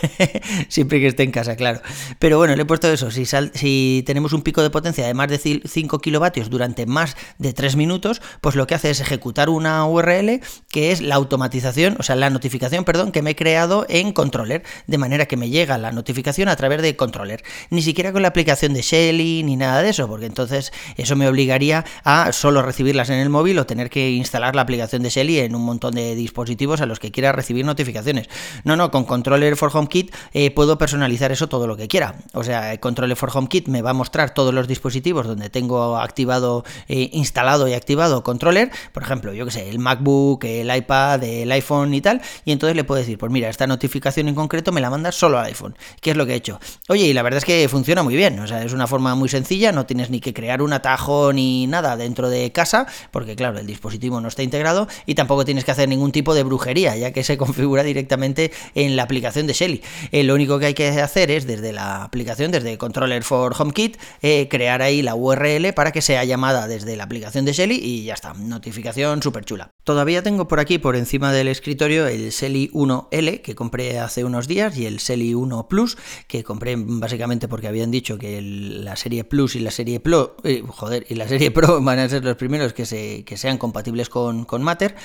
Siempre 0.68 0.98
que 0.98 1.06
esté 1.06 1.22
en 1.22 1.30
casa, 1.30 1.54
claro. 1.54 1.80
Pero 2.18 2.38
bueno, 2.38 2.56
le 2.56 2.62
he 2.62 2.66
puesto 2.66 2.88
eso, 2.88 3.12
si, 3.12 3.24
si 3.24 4.02
tenemos 4.04 4.32
un 4.32 4.42
pico 4.42 4.62
de 4.62 4.70
potencia 4.70 5.06
de 5.06 5.14
más 5.14 5.28
de 5.28 5.60
5 5.64 6.00
kilovatios 6.00 6.50
durante 6.50 6.86
más 6.86 7.16
de 7.38 7.52
3 7.52 7.76
minutos, 7.76 8.20
pues 8.40 8.56
lo 8.56 8.66
que 8.66 8.74
hace 8.74 8.90
es 8.90 9.00
ejecutar 9.00 9.48
una 9.48 9.86
URL 9.86 10.40
que 10.68 10.90
es 10.90 11.00
la 11.00 11.14
automatización 11.14 11.35
automatización, 11.36 11.96
o 11.98 12.02
sea, 12.02 12.16
la 12.16 12.30
notificación, 12.30 12.84
perdón, 12.84 13.12
que 13.12 13.20
me 13.20 13.30
he 13.30 13.36
creado 13.36 13.84
en 13.88 14.12
controller, 14.12 14.62
de 14.86 14.98
manera 14.98 15.26
que 15.26 15.36
me 15.36 15.50
llega 15.50 15.76
la 15.76 15.92
notificación 15.92 16.48
a 16.48 16.56
través 16.56 16.80
de 16.80 16.96
controller, 16.96 17.44
ni 17.70 17.82
siquiera 17.82 18.12
con 18.12 18.22
la 18.22 18.28
aplicación 18.28 18.72
de 18.72 18.80
Shelly 18.80 19.42
ni 19.42 19.56
nada 19.56 19.82
de 19.82 19.90
eso, 19.90 20.08
porque 20.08 20.26
entonces 20.26 20.72
eso 20.96 21.14
me 21.14 21.28
obligaría 21.28 21.84
a 22.04 22.32
solo 22.32 22.62
recibirlas 22.62 23.10
en 23.10 23.18
el 23.18 23.28
móvil 23.28 23.58
o 23.58 23.66
tener 23.66 23.90
que 23.90 24.10
instalar 24.12 24.56
la 24.56 24.62
aplicación 24.62 25.02
de 25.02 25.10
Shelly 25.10 25.40
en 25.40 25.54
un 25.54 25.62
montón 25.62 25.94
de 25.94 26.14
dispositivos 26.14 26.80
a 26.80 26.86
los 26.86 26.98
que 26.98 27.10
quiera 27.10 27.32
recibir 27.32 27.66
notificaciones. 27.66 28.28
No, 28.64 28.76
no, 28.76 28.90
con 28.90 29.04
controller 29.04 29.56
for 29.56 29.70
HomeKit 29.72 30.14
eh, 30.32 30.50
puedo 30.50 30.78
personalizar 30.78 31.32
eso 31.32 31.48
todo 31.48 31.66
lo 31.66 31.76
que 31.76 31.86
quiera. 31.86 32.14
O 32.32 32.44
sea, 32.44 32.78
controller 32.80 33.16
for 33.16 33.30
HomeKit 33.32 33.68
me 33.68 33.82
va 33.82 33.90
a 33.90 33.94
mostrar 33.94 34.32
todos 34.32 34.54
los 34.54 34.68
dispositivos 34.68 35.26
donde 35.26 35.50
tengo 35.50 35.98
activado, 35.98 36.64
eh, 36.88 37.10
instalado 37.12 37.68
y 37.68 37.74
activado 37.74 38.22
controller, 38.22 38.70
por 38.92 39.02
ejemplo, 39.02 39.34
yo 39.34 39.44
que 39.44 39.50
sé, 39.50 39.68
el 39.68 39.78
MacBook, 39.78 40.44
el 40.44 40.74
iPad, 40.74 41.22
el 41.26 41.52
iPhone 41.52 41.94
y 41.94 42.00
tal, 42.00 42.20
y 42.44 42.52
entonces 42.52 42.76
le 42.76 42.84
puedo 42.84 43.00
decir, 43.00 43.18
pues 43.18 43.30
mira, 43.32 43.48
esta 43.48 43.66
notificación 43.66 44.28
en 44.28 44.34
concreto 44.34 44.72
me 44.72 44.80
la 44.80 44.90
manda 44.90 45.12
solo 45.12 45.38
al 45.38 45.46
iPhone, 45.46 45.76
¿Qué 46.00 46.10
es 46.10 46.16
lo 46.16 46.26
que 46.26 46.32
he 46.32 46.36
hecho. 46.36 46.60
Oye, 46.88 47.06
y 47.06 47.12
la 47.12 47.22
verdad 47.22 47.38
es 47.38 47.44
que 47.44 47.68
funciona 47.68 48.02
muy 48.02 48.16
bien, 48.16 48.38
o 48.38 48.46
sea, 48.46 48.62
es 48.62 48.72
una 48.72 48.86
forma 48.86 49.14
muy 49.14 49.28
sencilla, 49.28 49.72
no 49.72 49.86
tienes 49.86 50.10
ni 50.10 50.20
que 50.20 50.32
crear 50.32 50.62
un 50.62 50.72
atajo 50.72 51.32
ni 51.32 51.66
nada 51.66 51.96
dentro 51.96 52.28
de 52.28 52.52
casa, 52.52 52.86
porque 53.10 53.36
claro, 53.36 53.58
el 53.58 53.66
dispositivo 53.66 54.20
no 54.20 54.28
está 54.28 54.42
integrado 54.42 54.88
y 55.06 55.14
tampoco 55.14 55.44
tienes 55.44 55.64
que 55.64 55.70
hacer 55.70 55.88
ningún 55.88 56.12
tipo 56.12 56.34
de 56.34 56.42
brujería, 56.42 56.96
ya 56.96 57.12
que 57.12 57.24
se 57.24 57.36
configura 57.38 57.82
directamente 57.82 58.52
en 58.74 58.96
la 58.96 59.02
aplicación 59.02 59.46
de 59.46 59.52
Shelly. 59.52 59.82
Eh, 60.12 60.24
lo 60.24 60.34
único 60.34 60.58
que 60.58 60.66
hay 60.66 60.74
que 60.74 60.88
hacer 60.88 61.30
es 61.30 61.46
desde 61.46 61.72
la 61.72 62.04
aplicación, 62.04 62.50
desde 62.50 62.78
Controller 62.78 63.22
for 63.22 63.54
HomeKit, 63.58 63.96
eh, 64.22 64.48
crear 64.48 64.82
ahí 64.82 65.02
la 65.02 65.14
URL 65.14 65.72
para 65.74 65.92
que 65.92 66.02
sea 66.02 66.24
llamada 66.24 66.66
desde 66.68 66.96
la 66.96 67.04
aplicación 67.04 67.44
de 67.44 67.52
Shelly 67.52 67.76
y 67.76 68.04
ya 68.04 68.14
está, 68.14 68.34
notificación 68.34 69.22
súper 69.22 69.44
chula. 69.44 69.75
Todavía 69.86 70.20
tengo 70.20 70.48
por 70.48 70.58
aquí, 70.58 70.78
por 70.78 70.96
encima 70.96 71.32
del 71.32 71.46
escritorio, 71.46 72.08
el 72.08 72.30
Shelly 72.30 72.70
1L 72.72 73.40
que 73.40 73.54
compré 73.54 74.00
hace 74.00 74.24
unos 74.24 74.48
días 74.48 74.76
y 74.76 74.84
el 74.84 74.96
Shelly 74.96 75.32
1 75.32 75.68
Plus 75.68 75.96
que 76.26 76.42
compré 76.42 76.74
básicamente 76.76 77.46
porque 77.46 77.68
habían 77.68 77.92
dicho 77.92 78.18
que 78.18 78.42
la 78.42 78.96
serie 78.96 79.22
Plus 79.22 79.54
y 79.54 79.60
la 79.60 79.70
serie 79.70 80.00
Pro, 80.00 80.38
eh, 80.42 80.64
joder, 80.66 81.06
y 81.08 81.14
la 81.14 81.28
serie 81.28 81.52
Pro 81.52 81.80
van 81.82 82.00
a 82.00 82.08
ser 82.08 82.24
los 82.24 82.34
primeros 82.34 82.72
que, 82.72 82.84
se, 82.84 83.24
que 83.24 83.36
sean 83.36 83.58
compatibles 83.58 84.08
con, 84.08 84.44
Matter, 84.60 84.96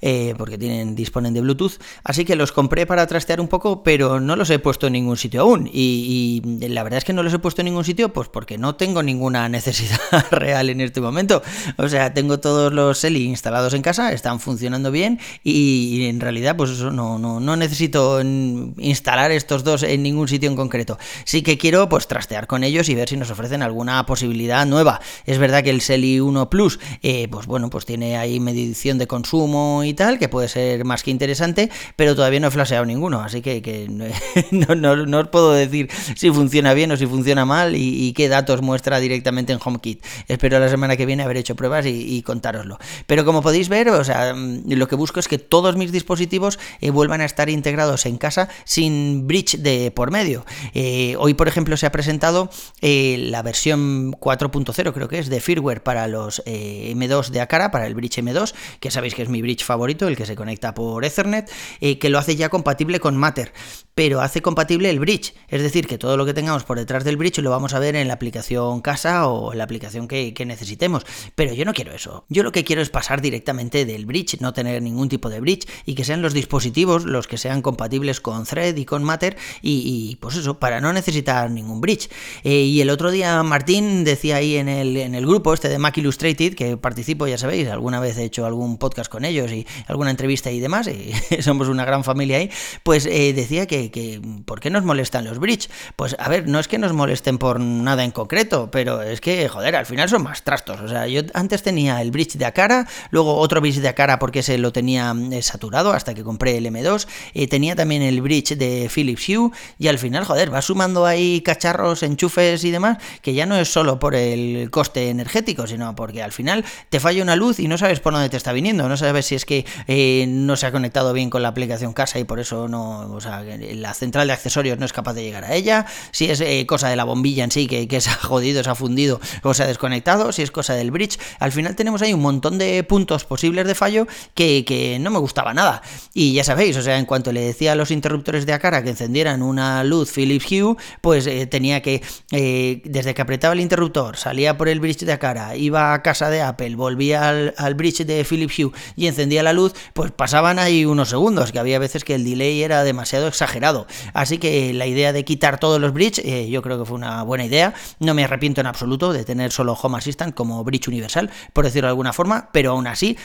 eh, 0.00 0.34
porque 0.38 0.56
tienen, 0.56 0.94
disponen 0.94 1.34
de 1.34 1.42
Bluetooth. 1.42 1.74
Así 2.02 2.24
que 2.24 2.34
los 2.34 2.50
compré 2.50 2.86
para 2.86 3.06
trastear 3.06 3.42
un 3.42 3.48
poco, 3.48 3.82
pero 3.82 4.20
no 4.20 4.36
los 4.36 4.48
he 4.48 4.58
puesto 4.58 4.86
en 4.86 4.94
ningún 4.94 5.18
sitio 5.18 5.42
aún. 5.42 5.68
Y, 5.70 6.40
la 6.66 6.82
verdad 6.82 6.96
es 6.96 7.04
que 7.04 7.12
no 7.12 7.22
los 7.22 7.34
he 7.34 7.38
puesto 7.38 7.60
en 7.60 7.66
ningún 7.66 7.84
sitio, 7.84 8.10
pues 8.10 8.30
porque 8.30 8.56
no 8.56 8.76
tengo 8.76 9.02
ninguna 9.02 9.48
necesidad 9.50 9.98
real 10.30 10.70
en 10.70 10.80
este 10.80 11.02
momento. 11.02 11.42
O 11.76 11.88
sea, 11.90 12.14
tengo 12.14 12.40
todos 12.40 12.72
los 12.72 13.02
Shelly 13.02 13.24
instalados 13.24 13.74
en 13.74 13.82
casa, 13.82 14.12
están 14.30 14.40
funcionando 14.40 14.92
bien 14.92 15.18
y, 15.42 16.06
en 16.06 16.20
realidad, 16.20 16.56
pues 16.56 16.70
eso 16.70 16.90
no, 16.92 17.18
no, 17.18 17.40
no 17.40 17.56
necesito 17.56 18.20
instalar 18.20 19.32
estos 19.32 19.64
dos 19.64 19.82
en 19.82 20.02
ningún 20.02 20.28
sitio 20.28 20.48
en 20.48 20.56
concreto. 20.56 20.98
Sí 21.24 21.42
que 21.42 21.58
quiero 21.58 21.88
pues 21.88 22.06
trastear 22.06 22.46
con 22.46 22.62
ellos 22.62 22.88
y 22.88 22.94
ver 22.94 23.08
si 23.08 23.16
nos 23.16 23.30
ofrecen 23.30 23.62
alguna 23.62 24.06
posibilidad 24.06 24.64
nueva. 24.66 25.00
Es 25.26 25.38
verdad 25.38 25.64
que 25.64 25.70
el 25.70 25.80
Shelly 25.80 26.20
1 26.20 26.48
Plus, 26.48 26.78
eh, 27.02 27.26
pues 27.28 27.46
bueno, 27.46 27.70
pues 27.70 27.86
tiene 27.86 28.16
ahí 28.16 28.38
medición 28.38 28.98
de 28.98 29.06
consumo 29.06 29.82
y 29.84 29.94
tal, 29.94 30.18
que 30.18 30.28
puede 30.28 30.48
ser 30.48 30.84
más 30.84 31.02
que 31.02 31.10
interesante, 31.10 31.70
pero 31.96 32.14
todavía 32.14 32.38
no 32.40 32.48
he 32.48 32.50
flasheado 32.50 32.84
ninguno, 32.84 33.20
así 33.20 33.42
que, 33.42 33.88
no, 34.50 34.74
no, 34.76 35.18
os 35.18 35.28
puedo 35.28 35.52
decir 35.52 35.90
si 36.14 36.30
funciona 36.30 36.72
bien 36.74 36.92
o 36.92 36.96
si 36.96 37.06
funciona 37.06 37.44
mal 37.44 37.74
y, 37.74 38.12
qué 38.12 38.28
datos 38.28 38.60
muestra 38.60 38.98
directamente 38.98 39.52
en 39.52 39.60
HomeKit. 39.64 40.04
Espero 40.28 40.58
la 40.58 40.68
semana 40.68 40.96
que 40.96 41.06
viene 41.06 41.22
haber 41.22 41.36
hecho 41.36 41.54
pruebas 41.54 41.86
y, 41.86 42.22
contároslo. 42.22 42.78
Pero 43.06 43.24
como 43.24 43.40
podéis 43.42 43.68
ver, 43.68 43.88
o 43.88 44.04
sea, 44.04 44.19
lo 44.34 44.88
que 44.88 44.96
busco 44.96 45.20
es 45.20 45.28
que 45.28 45.38
todos 45.38 45.76
mis 45.76 45.92
dispositivos 45.92 46.58
eh, 46.80 46.90
vuelvan 46.90 47.20
a 47.20 47.24
estar 47.24 47.50
integrados 47.50 48.06
en 48.06 48.18
casa 48.18 48.48
sin 48.64 49.26
bridge 49.26 49.58
de 49.58 49.90
por 49.90 50.10
medio. 50.10 50.44
Eh, 50.74 51.16
hoy, 51.18 51.34
por 51.34 51.48
ejemplo, 51.48 51.76
se 51.76 51.86
ha 51.86 51.92
presentado 51.92 52.50
eh, 52.80 53.16
la 53.18 53.42
versión 53.42 54.12
4.0, 54.12 54.92
creo 54.92 55.08
que 55.08 55.18
es, 55.18 55.28
de 55.28 55.40
firmware 55.40 55.82
para 55.82 56.06
los 56.08 56.42
M2 56.44 57.28
de 57.28 57.40
Akara, 57.40 57.70
para 57.70 57.86
el 57.86 57.94
bridge 57.94 58.18
M2, 58.18 58.54
que 58.80 58.90
sabéis 58.90 59.14
que 59.14 59.22
es 59.22 59.28
mi 59.28 59.42
bridge 59.42 59.64
favorito, 59.64 60.08
el 60.08 60.16
que 60.16 60.26
se 60.26 60.36
conecta 60.36 60.74
por 60.74 61.04
Ethernet, 61.04 61.50
que 61.80 62.08
lo 62.08 62.18
hace 62.18 62.36
ya 62.36 62.48
compatible 62.48 63.00
con 63.00 63.16
Matter 63.16 63.52
pero 64.00 64.22
hace 64.22 64.40
compatible 64.40 64.88
el 64.88 64.98
bridge. 64.98 65.34
Es 65.48 65.60
decir, 65.60 65.86
que 65.86 65.98
todo 65.98 66.16
lo 66.16 66.24
que 66.24 66.32
tengamos 66.32 66.64
por 66.64 66.78
detrás 66.78 67.04
del 67.04 67.18
bridge 67.18 67.36
lo 67.40 67.50
vamos 67.50 67.74
a 67.74 67.78
ver 67.78 67.96
en 67.96 68.08
la 68.08 68.14
aplicación 68.14 68.80
casa 68.80 69.28
o 69.28 69.52
en 69.52 69.58
la 69.58 69.64
aplicación 69.64 70.08
que, 70.08 70.32
necesitemos. 70.46 71.04
Pero 71.34 71.52
yo 71.52 71.66
no 71.66 71.74
quiero 71.74 71.92
eso. 71.92 72.24
Yo 72.30 72.42
lo 72.42 72.50
que 72.50 72.64
quiero 72.64 72.80
es 72.80 72.88
pasar 72.88 73.20
directamente 73.20 73.84
del 73.84 74.06
bridge, 74.10 74.40
no 74.40 74.52
tener 74.52 74.82
ningún 74.82 75.08
tipo 75.08 75.28
de 75.28 75.40
bridge 75.40 75.66
y 75.86 75.94
que 75.94 76.04
sean 76.04 76.22
los 76.22 76.34
dispositivos 76.34 77.04
los 77.04 77.26
que 77.26 77.38
sean 77.38 77.62
compatibles 77.62 78.20
con 78.20 78.44
Thread 78.44 78.76
y 78.76 78.84
con 78.84 79.04
Matter 79.04 79.36
y, 79.62 80.16
pues 80.20 80.36
eso, 80.36 80.58
para 80.58 80.80
no 80.80 80.92
necesitar 80.92 81.50
ningún 81.50 81.80
bridge. 81.80 82.08
Eh, 82.44 82.62
y 82.62 82.80
el 82.80 82.90
otro 82.90 83.10
día 83.10 83.42
Martín 83.42 84.04
decía 84.04 84.36
ahí 84.36 84.56
en 84.56 84.68
el, 84.68 84.96
en 84.96 85.14
el 85.14 85.26
grupo 85.26 85.54
este 85.54 85.68
de 85.68 85.78
Mac 85.78 85.96
Illustrated, 85.98 86.54
que 86.54 86.76
participo, 86.76 87.26
ya 87.26 87.38
sabéis, 87.38 87.68
alguna 87.68 88.00
vez 88.00 88.18
he 88.18 88.24
hecho 88.24 88.46
algún 88.46 88.78
podcast 88.78 89.10
con 89.10 89.24
ellos 89.24 89.50
y 89.52 89.66
alguna 89.86 90.10
entrevista 90.10 90.50
y 90.50 90.60
demás, 90.60 90.88
y 90.88 91.12
somos 91.42 91.68
una 91.68 91.84
gran 91.84 92.04
familia 92.04 92.38
ahí, 92.38 92.50
pues 92.82 93.06
eh, 93.06 93.32
decía 93.32 93.66
que 93.66 93.80
que, 93.90 94.20
¿por 94.44 94.60
qué 94.60 94.70
nos 94.70 94.84
molestan 94.84 95.24
los 95.24 95.38
bridge? 95.38 95.68
Pues 95.96 96.16
a 96.18 96.28
ver, 96.28 96.48
no 96.48 96.58
es 96.58 96.68
que 96.68 96.78
nos 96.78 96.92
molesten 96.92 97.38
por 97.38 97.60
nada 97.60 98.04
en 98.04 98.10
concreto, 98.10 98.70
pero 98.70 99.02
es 99.02 99.20
que, 99.20 99.48
joder, 99.48 99.76
al 99.76 99.86
final 99.86 100.08
son 100.08 100.22
más 100.22 100.42
trastos. 100.42 100.80
O 100.80 100.88
sea, 100.88 101.06
yo 101.06 101.22
antes 101.34 101.62
tenía 101.62 102.00
el 102.00 102.10
bridge 102.10 102.36
de 102.36 102.44
Akara, 102.44 102.86
luego 103.10 103.36
otro 103.36 103.60
bridge 103.60 103.80
de 103.80 103.88
porque 104.18 104.42
se 104.42 104.56
lo 104.56 104.72
tenía 104.72 105.14
eh, 105.30 105.42
saturado 105.42 105.92
hasta 105.92 106.14
que 106.14 106.24
compré 106.24 106.56
el 106.56 106.66
M2, 106.66 107.06
y 107.34 107.46
tenía 107.48 107.76
también 107.76 108.02
el 108.02 108.22
bridge 108.22 108.56
de 108.56 108.90
Philips 108.92 109.28
Hue 109.28 109.50
y 109.78 109.88
al 109.88 109.98
final, 109.98 110.24
joder, 110.24 110.52
va 110.52 110.62
sumando 110.62 111.04
ahí 111.04 111.42
cacharros, 111.42 112.02
enchufes 112.02 112.64
y 112.64 112.70
demás, 112.70 112.98
que 113.20 113.34
ya 113.34 113.44
no 113.44 113.56
es 113.56 113.70
solo 113.70 113.98
por 113.98 114.14
el 114.14 114.70
coste 114.70 115.10
energético, 115.10 115.66
sino 115.66 115.94
porque 115.94 116.22
al 116.22 116.32
final 116.32 116.64
te 116.88 116.98
falla 116.98 117.22
una 117.22 117.36
luz 117.36 117.60
y 117.60 117.68
no 117.68 117.76
sabes 117.76 118.00
por 118.00 118.14
dónde 118.14 118.30
te 118.30 118.38
está 118.38 118.52
viniendo, 118.52 118.88
no 118.88 118.96
sabes 118.96 119.26
si 119.26 119.34
es 119.34 119.44
que 119.44 119.66
eh, 119.86 120.24
no 120.28 120.56
se 120.56 120.66
ha 120.66 120.72
conectado 120.72 121.12
bien 121.12 121.28
con 121.28 121.42
la 121.42 121.48
aplicación 121.48 121.92
casa 121.92 122.18
y 122.18 122.24
por 122.24 122.40
eso 122.40 122.68
no, 122.68 123.12
o 123.12 123.20
sea, 123.20 123.42
la 123.42 123.92
central 123.92 124.28
de 124.28 124.32
accesorios 124.32 124.78
no 124.78 124.86
es 124.86 124.92
capaz 124.92 125.12
de 125.12 125.22
llegar 125.22 125.44
a 125.44 125.54
ella, 125.54 125.84
si 126.10 126.30
es 126.30 126.40
eh, 126.40 126.64
cosa 126.66 126.88
de 126.88 126.96
la 126.96 127.04
bombilla 127.04 127.44
en 127.44 127.50
sí 127.50 127.66
que, 127.66 127.86
que, 127.86 128.00
se 128.00 128.08
ha 128.08 128.14
jodido, 128.14 128.64
se 128.64 128.70
ha 128.70 128.74
fundido 128.74 129.20
o 129.42 129.52
se 129.52 129.62
ha 129.62 129.66
desconectado, 129.66 130.32
si 130.32 130.40
es 130.40 130.50
cosa 130.50 130.74
del 130.74 130.90
bridge, 130.90 131.18
al 131.38 131.52
final 131.52 131.76
tenemos 131.76 132.00
ahí 132.00 132.14
un 132.14 132.22
montón 132.22 132.56
de 132.56 132.82
puntos 132.84 133.24
posibles 133.24 133.66
de 133.66 133.74
fallo 133.74 133.89
que, 134.34 134.98
no 135.00 135.10
me 135.10 135.18
gustaba 135.18 135.54
nada. 135.54 135.82
Y 136.14 136.32
ya 136.32 136.44
sabéis, 136.44 136.76
o 136.76 136.82
sea, 136.82 136.98
en 136.98 137.06
cuanto 137.06 137.32
le 137.32 137.40
decía 137.40 137.72
a 137.72 137.74
los 137.74 137.90
interruptores 137.90 138.46
de 138.46 138.52
Akara 138.52 138.82
que 138.82 138.90
encendieran 138.90 139.42
una 139.42 139.84
luz 139.84 140.12
Philips 140.12 140.46
Hue, 140.50 140.76
pues 141.00 141.26
eh, 141.26 141.46
tenía 141.46 141.82
que, 141.82 142.02
eh, 142.32 142.82
desde 142.84 143.14
que 143.14 143.22
apretaba 143.22 143.54
el 143.54 143.60
interruptor, 143.60 144.16
salía 144.16 144.56
por 144.56 144.68
el 144.68 144.80
bridge 144.80 145.04
de 145.04 145.12
Akara, 145.12 145.56
iba 145.56 145.94
a 145.94 146.02
casa 146.02 146.30
de 146.30 146.42
Apple, 146.42 146.76
volvía 146.76 147.28
al, 147.28 147.74
bridge 147.74 148.04
de 148.04 148.24
Philips 148.24 148.58
Hue 148.58 148.72
y 148.96 149.06
encendía 149.06 149.42
la 149.42 149.52
luz, 149.52 149.74
pues 149.94 150.10
pasaban 150.10 150.58
ahí 150.58 150.84
unos 150.84 151.08
segundos, 151.08 151.52
que 151.52 151.58
había 151.58 151.78
veces 151.78 152.04
que 152.04 152.14
el 152.14 152.24
delay 152.24 152.62
era 152.62 152.84
demasiado 152.84 153.28
exagerado 153.28 153.86
Así 154.14 154.38
que 154.38 154.72
la 154.72 154.86
idea 154.86 155.12
de 155.12 155.24
quitar 155.24 155.58
todos 155.58 155.80
los 155.80 155.92
bridge, 155.92 156.20
eh, 156.24 156.48
yo 156.48 156.62
creo 156.62 156.78
que 156.78 156.84
fue 156.84 156.96
una 156.96 157.22
buena 157.22 157.44
idea. 157.44 157.74
No 157.98 158.14
me 158.14 158.24
arrepiento 158.24 158.60
en 158.60 158.66
absoluto 158.66 159.12
de 159.12 159.24
tener 159.24 159.52
solo 159.52 159.74
Home 159.74 159.98
Assistant 159.98 160.34
como 160.34 160.62
bridge 160.64 160.88
universal, 160.88 161.30
por 161.52 161.64
decirlo 161.64 161.86
de 161.86 161.90
alguna 161.90 162.12
forma, 162.12 162.48
pero 162.52 162.72
aún 162.72 162.86
así 162.86 163.16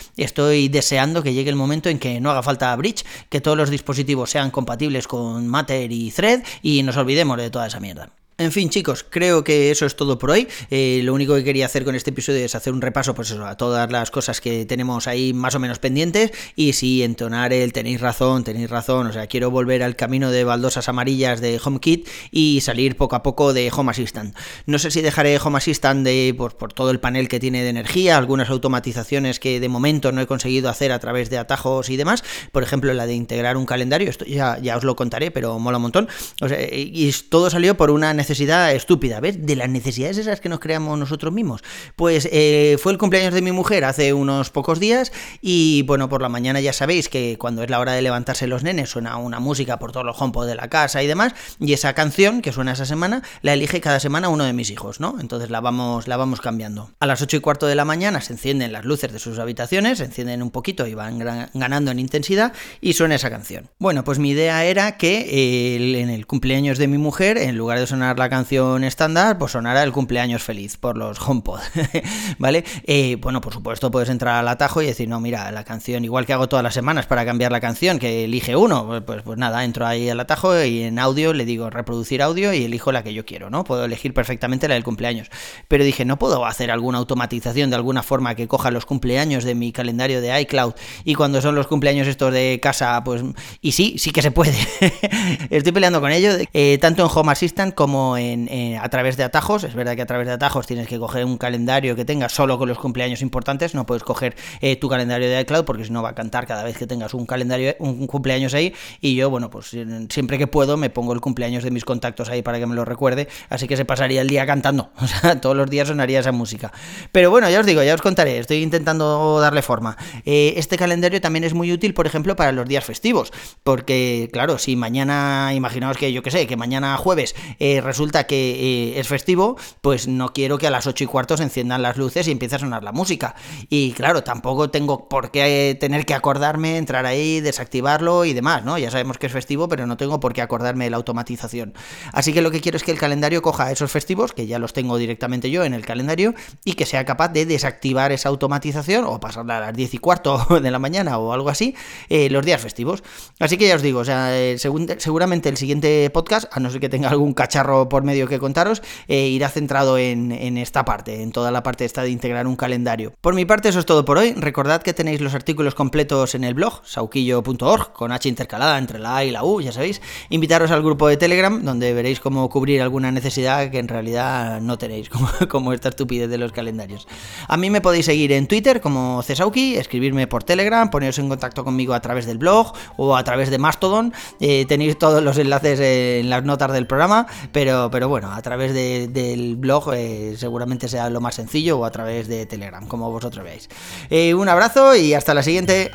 estoy 0.46 0.70
deseando 0.70 1.24
que 1.24 1.34
llegue 1.34 1.50
el 1.50 1.56
momento 1.56 1.90
en 1.90 1.98
que 1.98 2.22
no 2.22 2.30
haga 2.30 2.44
falta 2.44 2.76
bridge, 2.76 3.04
que 3.30 3.42
todos 3.42 3.58
los 3.58 3.72
dispositivos 3.72 4.30
sean 4.30 4.52
compatibles 4.52 5.08
con 5.08 5.48
Matter 5.48 5.92
y 5.92 6.12
Thread 6.12 6.44
y 6.62 6.84
nos 6.84 6.98
olvidemos 6.98 7.38
de 7.38 7.50
toda 7.50 7.66
esa 7.66 7.80
mierda. 7.80 8.12
En 8.38 8.52
fin, 8.52 8.70
chicos, 8.70 9.06
creo 9.10 9.46
que 9.46 9.72
eso 9.72 9.86
es 9.86 9.96
todo 9.96 10.20
por 10.20 10.32
hoy. 10.32 10.50
Eh, 10.70 11.00
lo 11.06 11.14
único 11.14 11.36
que 11.36 11.46
quería 11.46 11.68
hacer 11.68 11.86
con 11.86 11.96
este 11.96 12.10
episodio 12.10 12.44
es 12.44 12.54
hacer 12.54 12.74
un 12.74 12.82
repaso 12.82 13.16
pues 13.16 13.32
a 13.32 13.56
todas 13.56 13.90
las 13.90 14.12
cosas 14.12 14.42
que 14.42 14.66
tenemos 14.66 15.08
ahí 15.08 15.32
más 15.32 15.56
o 15.56 15.60
menos 15.60 15.80
pendientes. 15.80 16.32
Y 16.54 16.74
si 16.74 17.02
entonar 17.02 17.54
el 17.54 17.72
tenéis 17.72 18.02
razón, 18.02 18.44
tenéis 18.44 18.70
razón. 18.70 19.08
O 19.08 19.14
sea, 19.14 19.28
quiero 19.28 19.52
volver 19.52 19.84
al 19.84 19.96
camino 19.96 20.32
de 20.32 20.44
baldosas 20.44 20.90
amarillas 20.90 21.40
de 21.40 21.62
HomeKit 21.64 22.10
y 22.30 22.60
salir 22.60 22.98
poco 22.98 23.16
a 23.16 23.24
poco 23.24 23.54
de 23.54 23.72
Home 23.74 23.92
Assistant. 23.92 24.36
No 24.66 24.80
sé 24.80 24.92
si 24.92 25.00
dejaré 25.00 25.38
Home 25.38 25.58
Assistant 25.58 26.04
de, 26.04 26.36
por, 26.38 26.58
por 26.58 26.74
todo 26.74 26.92
el 26.92 27.00
panel 27.00 27.30
que 27.30 27.40
tiene 27.40 27.64
de 27.64 27.70
energía, 27.70 28.18
algunas 28.18 28.50
automatizaciones 28.50 29.40
que 29.40 29.62
de 29.62 29.70
momento 29.70 30.12
no 30.12 30.20
he 30.20 30.28
conseguido 30.28 30.68
hacer 30.68 30.92
a 30.92 31.00
través 31.00 31.30
de 31.30 31.38
atajos 31.38 31.90
y 31.90 31.96
demás. 31.96 32.22
Por 32.52 32.64
ejemplo, 32.64 32.94
la 32.94 33.08
de 33.08 33.14
integrar 33.14 33.56
un 33.56 33.66
calendario, 33.66 34.10
esto 34.10 34.26
ya, 34.26 34.60
ya 34.62 34.76
os 34.76 34.84
lo 34.84 34.98
contaré, 34.98 35.32
pero 35.32 35.58
mola 35.58 35.78
un 35.78 35.84
montón. 35.84 36.10
O 36.42 36.50
sea, 36.50 36.60
y 36.62 37.10
todo 37.30 37.50
salió 37.50 37.78
por 37.78 37.92
una 37.92 38.14
necesidad 38.14 38.25
necesidad 38.26 38.74
estúpida, 38.74 39.20
¿ves? 39.20 39.46
De 39.46 39.56
las 39.56 39.70
necesidades 39.70 40.18
esas 40.18 40.42
que 40.42 40.50
nos 40.50 40.60
creamos 40.60 40.98
nosotros 40.98 41.32
mismos. 41.32 41.62
Pues 41.96 42.28
eh, 42.32 42.78
fue 42.82 42.92
el 42.92 42.98
cumpleaños 42.98 43.36
de 43.36 43.44
mi 43.44 43.52
mujer 43.52 43.86
hace 43.86 44.14
unos 44.14 44.50
pocos 44.50 44.80
días 44.80 45.12
y 45.42 45.84
bueno, 45.84 46.10
por 46.10 46.24
la 46.24 46.30
mañana 46.30 46.60
ya 46.60 46.74
sabéis 46.74 47.08
que 47.08 47.38
cuando 47.38 47.62
es 47.62 47.70
la 47.70 47.80
hora 47.80 47.94
de 47.94 48.02
levantarse 48.02 48.48
los 48.48 48.64
nenes 48.64 48.90
suena 48.90 49.18
una 49.18 49.40
música 49.40 49.78
por 49.78 49.92
todos 49.92 50.06
los 50.08 50.20
hompos 50.24 50.48
de 50.48 50.56
la 50.56 50.70
casa 50.70 51.04
y 51.04 51.08
demás 51.08 51.36
y 51.60 51.74
esa 51.74 51.94
canción 51.94 52.42
que 52.42 52.52
suena 52.52 52.72
esa 52.72 52.86
semana 52.86 53.22
la 53.44 53.54
elige 53.54 53.80
cada 53.80 54.00
semana 54.00 54.30
uno 54.30 54.44
de 54.44 54.54
mis 54.54 54.72
hijos, 54.72 55.00
¿no? 55.00 55.18
Entonces 55.20 55.52
la 55.52 55.62
vamos, 55.62 56.08
la 56.08 56.18
vamos 56.18 56.42
cambiando. 56.42 56.90
A 57.00 57.06
las 57.06 57.22
8 57.22 57.38
y 57.38 57.40
cuarto 57.42 57.68
de 57.68 57.76
la 57.76 57.86
mañana 57.86 58.22
se 58.22 58.34
encienden 58.34 58.74
las 58.74 58.86
luces 58.86 59.14
de 59.14 59.20
sus 59.20 59.38
habitaciones, 59.38 60.00
se 60.00 60.06
encienden 60.06 60.42
un 60.42 60.50
poquito 60.50 60.88
y 60.88 60.96
van 60.96 61.20
ganando 61.54 61.92
en 61.92 62.00
intensidad 62.00 62.54
y 62.82 62.94
suena 62.94 63.14
esa 63.14 63.30
canción. 63.30 63.70
Bueno, 63.78 64.04
pues 64.04 64.18
mi 64.18 64.32
idea 64.32 64.66
era 64.66 64.98
que 64.98 65.20
eh, 65.30 66.02
en 66.02 66.10
el 66.10 66.26
cumpleaños 66.26 66.80
de 66.80 66.88
mi 66.88 66.98
mujer, 66.98 67.38
en 67.38 67.56
lugar 67.56 67.80
de 67.80 67.86
sonar 67.86 68.15
la 68.20 68.30
canción 68.30 68.84
estándar, 68.84 69.38
pues 69.38 69.52
sonara 69.54 69.84
el 69.84 69.92
cumpleaños 69.92 70.44
feliz 70.44 70.78
por 70.78 70.98
los 70.98 71.20
HomePod, 71.20 71.60
¿vale? 72.40 72.64
Eh, 72.86 73.18
bueno, 73.22 73.42
por 73.42 73.54
supuesto 73.54 73.92
puedes 73.92 74.10
entrar 74.10 74.36
al 74.36 74.48
atajo 74.48 74.82
y 74.82 74.86
decir, 74.86 75.08
no, 75.08 75.20
mira, 75.20 75.52
la 75.52 75.64
canción, 75.64 76.04
igual 76.04 76.26
que 76.26 76.34
hago 76.34 76.48
todas 76.48 76.64
las 76.64 76.74
semanas 76.74 77.06
para 77.06 77.26
cambiar 77.26 77.52
la 77.52 77.60
canción, 77.60 78.00
que 78.00 78.26
elige 78.26 78.56
uno, 78.56 78.86
pues, 78.86 79.02
pues, 79.02 79.22
pues 79.24 79.38
nada, 79.38 79.64
entro 79.64 79.86
ahí 79.86 80.10
al 80.10 80.20
atajo 80.20 80.64
y 80.64 80.84
en 80.84 81.00
audio 81.00 81.34
le 81.34 81.46
digo 81.46 81.70
reproducir 81.70 82.22
audio 82.22 82.54
y 82.54 82.66
elijo 82.66 82.92
la 82.92 83.04
que 83.04 83.14
yo 83.14 83.26
quiero, 83.26 83.50
¿no? 83.50 83.64
Puedo 83.64 83.86
elegir 83.86 84.14
perfectamente 84.14 84.68
la 84.68 84.76
del 84.76 84.84
cumpleaños. 84.84 85.30
Pero 85.68 85.84
dije, 85.84 86.06
no 86.06 86.20
puedo 86.20 86.46
hacer 86.46 86.72
alguna 86.72 87.00
automatización 87.00 87.70
de 87.70 87.76
alguna 87.76 88.04
forma 88.04 88.36
que 88.36 88.48
coja 88.48 88.72
los 88.72 88.86
cumpleaños 88.86 89.44
de 89.44 89.56
mi 89.56 89.72
calendario 89.72 90.22
de 90.22 90.40
iCloud 90.42 90.74
y 91.04 91.16
cuando 91.16 91.42
son 91.42 91.56
los 91.56 91.68
cumpleaños 91.68 92.08
estos 92.08 92.34
de 92.34 92.60
casa, 92.62 93.04
pues... 93.04 93.24
Y 93.62 93.72
sí, 93.72 93.96
sí 93.98 94.12
que 94.12 94.22
se 94.22 94.32
puede. 94.32 94.56
Estoy 95.50 95.72
peleando 95.72 96.02
con 96.02 96.12
ello, 96.12 96.32
eh, 96.54 96.78
tanto 96.80 97.04
en 97.04 97.10
Home 97.14 97.32
Assistant 97.32 97.74
como 97.74 98.05
eh, 98.18 98.78
a 98.80 98.90
través 98.90 99.18
de 99.18 99.24
atajos. 99.24 99.64
Es 99.64 99.74
verdad 99.74 99.96
que 99.96 100.02
a 100.02 100.06
través 100.06 100.28
de 100.28 100.34
atajos 100.34 100.68
tienes 100.68 100.88
que 100.88 101.00
coger 101.00 101.26
un 101.26 101.38
calendario 101.38 101.96
que 101.96 102.06
tengas 102.06 102.34
solo 102.34 102.58
con 102.58 102.70
los 102.70 102.78
cumpleaños 102.78 103.22
importantes, 103.22 103.74
no 103.74 103.86
puedes 103.86 104.04
coger 104.04 104.36
eh, 104.62 104.76
tu 104.76 104.90
calendario 104.90 105.30
de 105.30 105.42
iCloud 105.42 105.66
porque 105.66 105.86
si 105.86 105.92
no 105.92 106.04
va 106.04 106.10
a 106.10 106.16
cantar 106.16 106.46
cada 106.46 106.64
vez 106.64 106.78
que 106.78 106.88
tengas 106.88 107.14
un 107.14 107.26
calendario, 107.26 107.76
un 107.80 108.08
cumpleaños 108.08 108.54
ahí. 108.54 108.74
Y 109.02 109.16
yo, 109.16 109.30
bueno, 109.30 109.50
pues 109.50 109.76
siempre 110.10 110.38
que 110.38 110.48
puedo 110.48 110.78
me 110.78 110.90
pongo 110.90 111.14
el 111.14 111.22
cumpleaños 111.22 111.64
de 111.64 111.72
mis 111.72 111.86
contactos 111.86 112.30
ahí 112.30 112.42
para 112.42 112.60
que 112.60 112.68
me 112.68 112.76
lo 112.76 112.86
recuerde, 112.86 113.28
así 113.50 113.68
que 113.68 113.78
se 113.78 113.86
pasaría 113.86 114.22
el 114.22 114.28
día 114.28 114.46
cantando. 114.46 114.92
O 115.06 115.08
sea, 115.08 115.40
todos 115.40 115.56
los 115.56 115.70
días 115.70 115.88
sonaría 115.88 116.20
esa 116.20 116.32
música. 116.32 116.74
Pero 117.12 117.30
bueno, 117.30 117.48
ya 117.48 117.60
os 117.60 117.66
digo, 117.66 117.84
ya 117.84 117.94
os 117.94 118.02
contaré, 118.02 118.40
estoy 118.40 118.64
intentando 118.64 119.40
darle 119.40 119.62
forma. 119.62 119.98
este 120.26 120.78
calendario 120.78 121.22
también 121.22 121.44
es 121.44 121.54
muy 121.54 121.72
útil, 121.72 121.94
por 121.94 122.08
ejemplo, 122.08 122.36
para 122.36 122.52
los 122.52 122.68
días 122.68 122.84
festivos, 122.84 123.32
porque 123.64 124.30
claro, 124.34 124.58
si 124.58 124.76
mañana, 124.76 125.52
imaginaos 125.54 125.98
que 125.98 126.12
yo 126.12 126.24
que 126.24 126.32
sé, 126.32 126.48
que 126.48 126.58
mañana 126.58 126.98
jueves 126.98 127.36
eh, 127.60 127.82
resulta 127.96 128.26
que 128.26 128.36
eh, 128.36 129.00
es 129.00 129.08
festivo, 129.08 129.56
pues 129.80 130.10
no 130.10 130.34
quiero 130.34 130.58
que 130.58 130.68
a 130.68 130.70
las 130.70 130.86
8 130.86 131.06
y 131.06 131.08
cuarto 131.08 131.38
se 131.38 131.44
enciendan 131.44 131.82
las 131.82 131.96
luces 131.96 132.28
y 132.28 132.32
empiece 132.32 132.58
a 132.58 132.60
sonar 132.60 132.84
la 132.84 132.92
música. 132.92 133.36
Y 133.70 133.94
claro, 133.94 134.22
tampoco 134.22 134.70
tengo 134.70 135.08
por 135.08 135.32
qué 135.32 135.78
tener 135.80 136.06
que 136.06 136.14
acordarme, 136.14 136.78
entrar 136.78 137.06
ahí, 137.06 137.40
desactivarlo 137.40 138.26
y 138.26 138.34
demás, 138.34 138.66
¿no? 138.66 138.78
Ya 138.78 138.92
sabemos 138.92 139.18
que 139.18 139.28
es 139.28 139.32
festivo, 139.32 139.70
pero 139.70 139.88
no 139.88 139.96
tengo 139.96 140.20
por 140.20 140.34
qué 140.34 140.42
acordarme 140.42 140.84
de 140.84 140.90
la 140.90 140.98
automatización. 140.98 141.74
Así 142.12 142.34
que 142.34 142.42
lo 142.42 142.52
que 142.52 142.60
quiero 142.60 142.76
es 142.76 142.84
que 142.84 142.92
el 142.92 143.00
calendario 143.00 143.42
coja 143.42 143.72
esos 143.72 143.92
festivos, 143.92 144.34
que 144.34 144.46
ya 144.46 144.60
los 144.60 144.74
tengo 144.74 144.98
directamente 144.98 145.50
yo 145.50 145.64
en 145.64 145.74
el 145.74 145.86
calendario, 145.86 146.34
y 146.66 146.74
que 146.74 146.86
sea 146.86 147.06
capaz 147.06 147.30
de 147.30 147.46
desactivar 147.46 148.12
esa 148.12 148.28
automatización 148.28 149.06
o 149.06 149.22
pasarla 149.22 149.60
a 149.60 149.62
las 149.62 149.74
10 149.74 149.94
y 149.94 149.98
cuarto 150.00 150.60
de 150.62 150.70
la 150.70 150.80
mañana 150.80 151.18
o 151.18 151.32
algo 151.32 151.48
así, 151.48 151.76
eh, 152.10 152.30
los 152.30 152.46
días 152.46 152.62
festivos. 152.62 153.04
Así 153.40 153.58
que 153.58 153.70
ya 153.70 153.76
os 153.76 153.82
digo, 153.82 154.02
o 154.02 154.06
sea, 154.06 154.32
seguramente 154.58 155.48
el 155.48 155.56
siguiente 155.56 156.10
podcast, 156.10 156.52
a 156.52 156.60
no 156.60 156.70
ser 156.70 156.82
que 156.82 156.90
tenga 156.90 157.08
algún 157.08 157.34
cacharro 157.34 157.85
por 157.90 158.04
medio 158.04 158.28
que 158.28 158.40
contaros, 158.40 158.82
eh, 159.08 159.28
irá 159.28 159.50
centrado 159.50 159.98
en, 159.98 160.32
esta 160.58 160.86
parte, 160.86 161.22
en 161.22 161.32
toda 161.32 161.52
la 161.52 161.64
parte 161.64 161.86
esta 161.86 162.04
de 162.04 162.10
integrar 162.10 162.48
un 162.48 162.56
calendario. 162.56 163.14
Por 163.22 163.36
mi 163.36 163.46
parte, 163.46 163.70
eso 163.70 163.80
es 163.80 163.86
todo 163.86 164.06
por 164.06 164.18
hoy. 164.18 164.34
Recordad 164.34 164.82
que 164.82 164.94
tenéis 164.94 165.22
los 165.22 165.34
artículos 165.34 165.76
completos 165.76 166.36
en 166.36 166.44
el 166.44 166.54
blog, 166.54 166.82
sauquillo.org, 166.86 167.94
con 167.94 168.12
H 168.12 168.30
intercalada 168.30 168.78
entre 168.78 169.00
la 169.00 169.18
A 169.18 169.24
y 169.24 169.32
la 169.32 169.44
U, 169.44 169.62
ya 169.62 169.72
sabéis. 169.72 170.02
Invitaros 170.30 170.72
al 170.72 170.82
grupo 170.82 171.08
de 171.08 171.18
Telegram, 171.18 171.64
donde 171.64 171.94
veréis 171.94 172.20
cómo 172.20 172.50
cubrir 172.50 172.82
alguna 172.82 173.12
necesidad 173.12 173.70
que 173.70 173.80
en 173.80 173.88
realidad 173.88 174.62
no 174.62 174.78
tenéis, 174.78 175.10
como, 175.16 175.30
como 175.50 175.74
esta 175.74 175.90
estupidez 175.90 176.30
de 176.30 176.38
los 176.38 176.52
calendarios. 176.52 177.08
A 177.48 177.58
mí 177.58 177.70
me 177.70 177.82
podéis 177.82 178.06
seguir 178.06 178.32
en 178.32 178.48
Twitter 178.48 178.82
como 178.82 179.22
Cesauki, 179.24 179.76
escribirme 179.76 180.28
por 180.28 180.44
Telegram, 180.44 180.90
poneros 180.90 181.20
en 181.20 181.30
contacto 181.30 181.64
conmigo 181.64 181.94
a 181.94 182.00
través 182.02 182.26
del 182.26 182.38
blog 182.38 182.74
o 182.98 183.16
a 183.16 183.24
través 183.24 183.50
de 183.50 183.58
Mastodon. 183.58 184.14
Eh, 184.40 184.66
tenéis 184.68 184.98
todos 184.98 185.24
los 185.24 185.38
enlaces 185.38 185.80
en 185.80 186.30
las 186.30 186.44
notas 186.44 186.72
del 186.74 186.88
programa, 186.88 187.28
pero, 187.52 187.75
pero 187.92 188.10
bueno, 188.10 188.32
a 188.32 188.42
través 188.42 188.74
del 188.74 189.56
blog 189.56 189.94
eh, 189.94 190.36
seguramente 190.38 190.88
sea 190.88 191.10
lo 191.10 191.22
más 191.22 191.36
sencillo 191.36 191.80
o 191.80 191.86
a 191.86 191.92
través 191.92 192.28
de 192.28 192.46
Telegram, 192.46 192.88
como 192.88 193.12
vosotros 193.12 193.44
veáis. 193.44 193.70
Eh, 194.10 194.34
un 194.34 194.50
abrazo 194.50 194.96
y 194.96 195.14
hasta 195.14 195.34
la 195.34 195.44
siguiente. 195.44 195.92